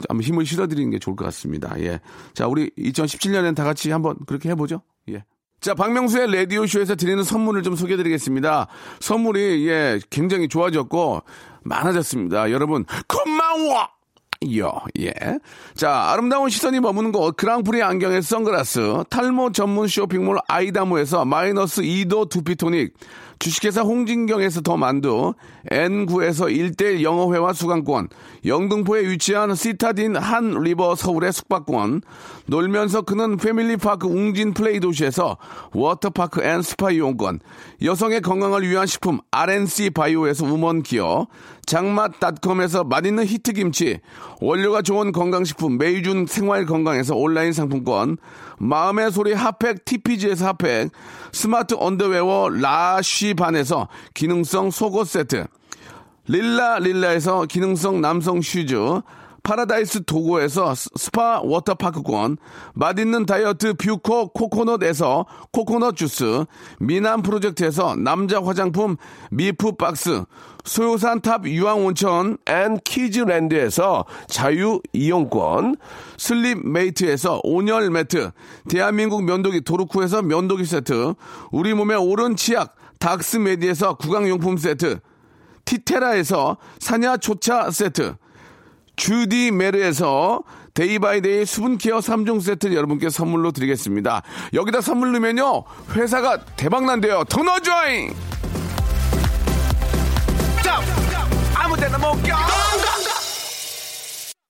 한번 0.10 0.24
힘을 0.24 0.46
실어드리는 0.46 0.90
게 0.92 1.00
좋을 1.00 1.16
것 1.16 1.26
같습니다. 1.26 1.80
예. 1.80 2.00
자, 2.34 2.48
우리 2.48 2.70
2017년엔 2.72 3.56
다 3.56 3.64
같이 3.64 3.92
한번 3.92 4.18
그렇게 4.26 4.50
해보죠. 4.50 4.82
예. 5.10 5.24
자, 5.62 5.74
박명수의 5.74 6.32
라디오쇼에서 6.36 6.96
드리는 6.96 7.24
선물을 7.24 7.64
좀 7.64 7.76
소개해 7.76 7.98
드리겠습니다. 7.98 8.68
선물이, 9.00 9.68
예, 9.68 10.00
굉장히 10.10 10.48
좋아졌고, 10.48 11.22
많아졌습니다. 11.64 12.52
여러분, 12.52 12.86
고마워! 13.08 13.95
요, 14.58 14.72
예. 15.00 15.12
자, 15.76 16.12
아름다운 16.12 16.50
시선이 16.50 16.80
머무는 16.80 17.12
곳, 17.12 17.36
그랑프리 17.36 17.82
안경의 17.82 18.22
선글라스, 18.22 19.06
탈모 19.10 19.52
전문 19.52 19.88
쇼핑몰 19.88 20.40
아이다모에서 20.48 21.26
마이너스 21.26 21.82
2도 21.82 22.30
두피토닉, 22.30 22.94
주식회사 23.40 23.82
홍진경에서 23.82 24.62
더 24.62 24.78
만두, 24.78 25.34
N9에서 25.70 26.50
1대 26.50 27.02
영어회화 27.02 27.54
수강권, 27.54 28.10
영등포에 28.46 29.08
위치한 29.10 29.56
시타딘 29.56 30.16
한 30.16 30.52
리버 30.62 30.96
서울의 30.96 31.34
숙박권, 31.34 32.02
놀면서 32.46 33.02
크는 33.02 33.38
family 33.38 33.80
park 33.80 34.08
웅진 34.08 34.54
플레이 34.54 34.80
도시에서 34.80 35.38
워터파크 35.74 36.44
and 36.44 36.62
스파 36.62 36.92
이용권, 36.92 37.40
여성의 37.82 38.22
건강을 38.22 38.68
위한 38.68 38.88
식품 38.88 39.20
RNC 39.32 39.92
바이오에서 39.92 40.46
우먼 40.46 40.84
기어, 40.84 41.28
장맛닷컴에서 41.66 42.84
맛있는 42.84 43.26
히트김치, 43.26 44.00
원료가 44.42 44.82
좋은 44.82 45.12
건강식품 45.12 45.78
메이준 45.78 46.26
생활건강에서 46.26 47.16
온라인 47.16 47.54
상품권, 47.54 48.18
마음의 48.58 49.12
소리 49.12 49.34
핫팩 49.34 49.86
TPG에서 49.86 50.48
핫팩, 50.48 50.92
스마트 51.32 51.76
언더웨어 51.78 52.50
라쉬반에서 52.50 53.88
기능성 54.14 54.72
속옷 54.72 55.08
세트, 55.08 55.46
릴라 56.28 56.80
릴라에서 56.80 57.46
기능성 57.46 58.02
남성 58.02 58.42
슈즈, 58.42 59.02
파라다이스 59.44 60.06
도고에서 60.06 60.74
스- 60.74 60.90
스파 60.96 61.40
워터파크권, 61.44 62.38
맛있는 62.74 63.28
다이어트 63.28 63.76
뷰코 63.76 64.30
코코넛에서 64.30 65.28
코코넛 65.52 65.96
주스, 65.96 66.46
미남 66.80 67.22
프로젝트에서 67.22 67.96
남자 67.96 68.42
화장품 68.42 68.98
미프 69.30 69.74
박스, 69.74 70.24
소요산 70.66 71.22
탑 71.22 71.46
유황온천 71.46 72.38
and 72.48 72.78
키즈랜드에서 72.84 74.06
자유 74.28 74.82
이용권, 74.94 75.78
슬립 76.18 76.68
메이트에서 76.68 77.40
온열 77.44 77.92
매트, 77.92 78.32
대한민국 78.68 79.24
면도기 79.24 79.62
도루코에서 79.62 80.24
면도기 80.24 80.66
세트, 80.66 81.14
우리 81.52 81.74
몸의 81.74 81.98
오른 81.98 82.36
치약 82.36 82.76
닥스메디에서 83.00 83.96
구강용품 83.96 84.58
세트, 84.58 85.00
티테라에서 85.66 86.58
산야초차 86.80 87.70
세트, 87.72 88.16
주디 88.96 89.52
메르에서 89.52 90.42
day 90.74 91.01
by 91.01 91.19
day 91.19 91.46
수분care 91.46 92.00
3종 92.00 92.42
세트 92.42 92.74
여러분께 92.74 93.10
선물로 93.10 93.52
드리겠습니다. 93.52 94.24
여기다 94.54 94.82
선물 94.82 95.12
넣으면요, 95.14 95.64
회사가 95.92 96.44
대박난대요. 96.58 97.26
더 97.30 97.44
넣어줘잉! 97.44 98.14
껴! 102.24 102.36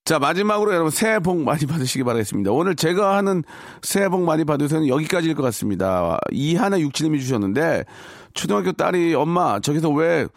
자, 0.05 0.19
마지막으로 0.19 0.71
여러분 0.71 0.91
새해 0.91 1.19
복 1.19 1.41
많이 1.41 1.65
받으시기 1.65 2.03
바라겠습니다. 2.03 2.51
오늘 2.51 2.75
제가 2.75 3.17
하는 3.17 3.43
새해 3.81 4.07
복 4.07 4.21
많이 4.21 4.45
받으세요는 4.45 4.87
여기까지일 4.87 5.33
것 5.33 5.41
같습니다. 5.41 6.19
이하나 6.31 6.79
육칠님이 6.79 7.19
주셨는데, 7.19 7.85
초등학교 8.35 8.71
딸이 8.71 9.15
엄마, 9.15 9.59
저기서 9.59 9.89
왜 9.89 10.27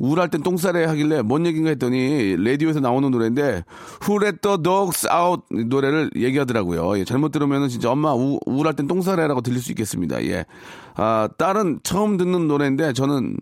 우울할 0.00 0.28
땐 0.28 0.42
똥싸래 0.42 0.84
하길래 0.84 1.22
뭔 1.22 1.44
얘기인가 1.44 1.70
했더니 1.70 2.36
라디오에서 2.36 2.80
나오는 2.80 3.10
노래인데 3.10 3.64
Who 4.02 4.24
Let 4.24 4.38
the 4.40 4.56
Dogs 4.62 5.06
Out 5.12 5.42
노래를 5.50 6.10
얘기하더라고요. 6.16 6.98
예, 6.98 7.04
잘못 7.04 7.32
들으면 7.32 7.68
진짜 7.68 7.90
엄마 7.90 8.14
우, 8.14 8.38
우울할 8.46 8.74
땐 8.74 8.86
똥싸래라고 8.86 9.42
들릴 9.42 9.60
수 9.60 9.72
있겠습니다. 9.72 10.24
예. 10.24 10.46
아, 10.94 11.28
딸은 11.36 11.80
처음 11.82 12.16
듣는 12.16 12.48
노래인데 12.48 12.94
저는 12.94 13.36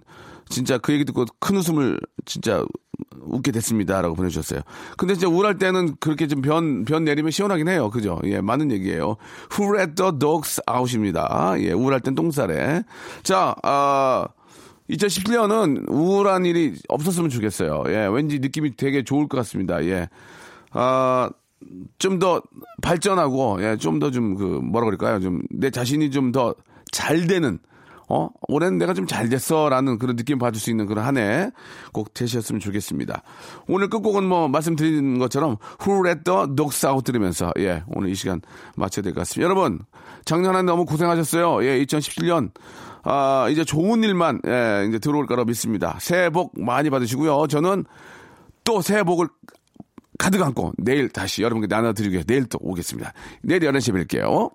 진짜 0.49 0.79
그 0.79 0.93
얘기 0.93 1.05
듣고 1.05 1.27
큰 1.39 1.57
웃음을 1.57 2.01
진짜 2.25 2.65
웃게 3.21 3.53
됐습니다라고 3.53 4.15
보내주셨어요. 4.15 4.61
근데 4.97 5.15
진짜 5.15 5.29
우울할 5.29 5.59
때는 5.59 5.97
그렇게 6.01 6.27
좀 6.27 6.43
변, 6.43 6.85
변 6.85 7.05
내리면 7.05 7.31
시원하긴 7.31 7.69
해요. 7.69 7.91
그죠? 7.91 8.21
예, 8.25 8.41
맞는 8.41 8.71
얘기예요. 8.73 9.17
Who 9.57 9.77
let 9.77 9.95
the 9.95 10.13
dogs 10.19 10.61
out입니다. 10.71 11.55
예, 11.59 11.73
우울할 11.73 12.01
땐 12.01 12.15
똥싸래. 12.15 12.83
자, 13.23 13.55
아, 13.63 14.27
2017년은 14.91 15.85
우울한 15.91 16.47
일이 16.47 16.75
없었으면 16.89 17.31
좋겠어요. 17.31 17.85
예, 17.89 18.07
왠지 18.11 18.39
느낌이 18.39 18.77
되게 18.77 19.05
좋을 19.05 19.29
것 19.29 19.37
같습니다. 19.39 19.85
예. 19.85 20.09
아, 20.73 21.31
좀 21.99 22.19
더 22.19 22.41
발전하고, 22.83 23.59
예, 23.63 23.77
좀 23.77 23.99
더 23.99 24.11
좀 24.11 24.37
그, 24.37 24.45
뭐라 24.63 24.87
그럴까요? 24.87 25.21
좀 25.21 25.43
내 25.51 25.71
자신이 25.71 26.11
좀 26.11 26.33
더 26.33 26.55
잘 26.93 27.27
되는, 27.27 27.59
어? 28.09 28.29
올해는 28.49 28.79
내가 28.79 28.95
좀 28.95 29.07
잘 29.07 29.29
됐어. 29.29 29.69
라는 29.69 29.99
그런 29.99 30.17
느낌 30.17 30.39
받을 30.39 30.59
수 30.61 30.71
있는 30.71 30.87
그런 30.87 31.05
한 31.05 31.17
해 31.17 31.51
꼭 31.93 32.13
되셨으면 32.15 32.61
좋겠습니다. 32.61 33.23
오늘 33.67 33.89
끝곡은 33.89 34.25
뭐 34.25 34.49
말씀드린 34.49 35.19
것처럼 35.19 35.57
Who 35.85 36.07
Let 36.07 36.25
the 36.25 36.47
Dogs 36.57 36.87
Out 36.87 37.05
들으면서, 37.05 37.53
예, 37.59 37.83
오늘 37.89 38.11
이 38.11 38.15
시간 38.15 38.41
마쳐야 38.77 39.03
될 39.03 39.13
것 39.15 39.21
같습니다. 39.21 39.45
여러분, 39.45 39.81
작년 40.25 40.55
한 40.55 40.61
해 40.61 40.63
너무 40.63 40.85
고생하셨어요. 40.87 41.65
예, 41.65 41.85
2017년. 41.85 42.51
아, 43.05 43.47
이제 43.51 43.65
좋은 43.65 44.03
일만, 44.05 44.41
예, 44.47 44.87
이제 44.89 44.99
들어올 44.99 45.27
거라 45.27 45.45
믿습니다. 45.45 45.97
새해 46.01 46.31
복 46.31 46.53
많이 46.61 46.91
받으시고요. 46.91 47.47
저는 47.47 47.85
또 48.65 48.83
새해 48.83 49.03
복을 49.03 49.29
가득 50.19 50.43
안고 50.43 50.73
내일 50.79 51.09
다시 51.09 51.43
여러분께 51.43 51.69
나눠드리기 51.69 52.15
위해 52.15 52.25
내일 52.27 52.47
또 52.47 52.59
오겠습니다. 52.61 53.13
내일 53.43 53.61
11시에 53.61 53.95
뵐게요. 54.07 54.51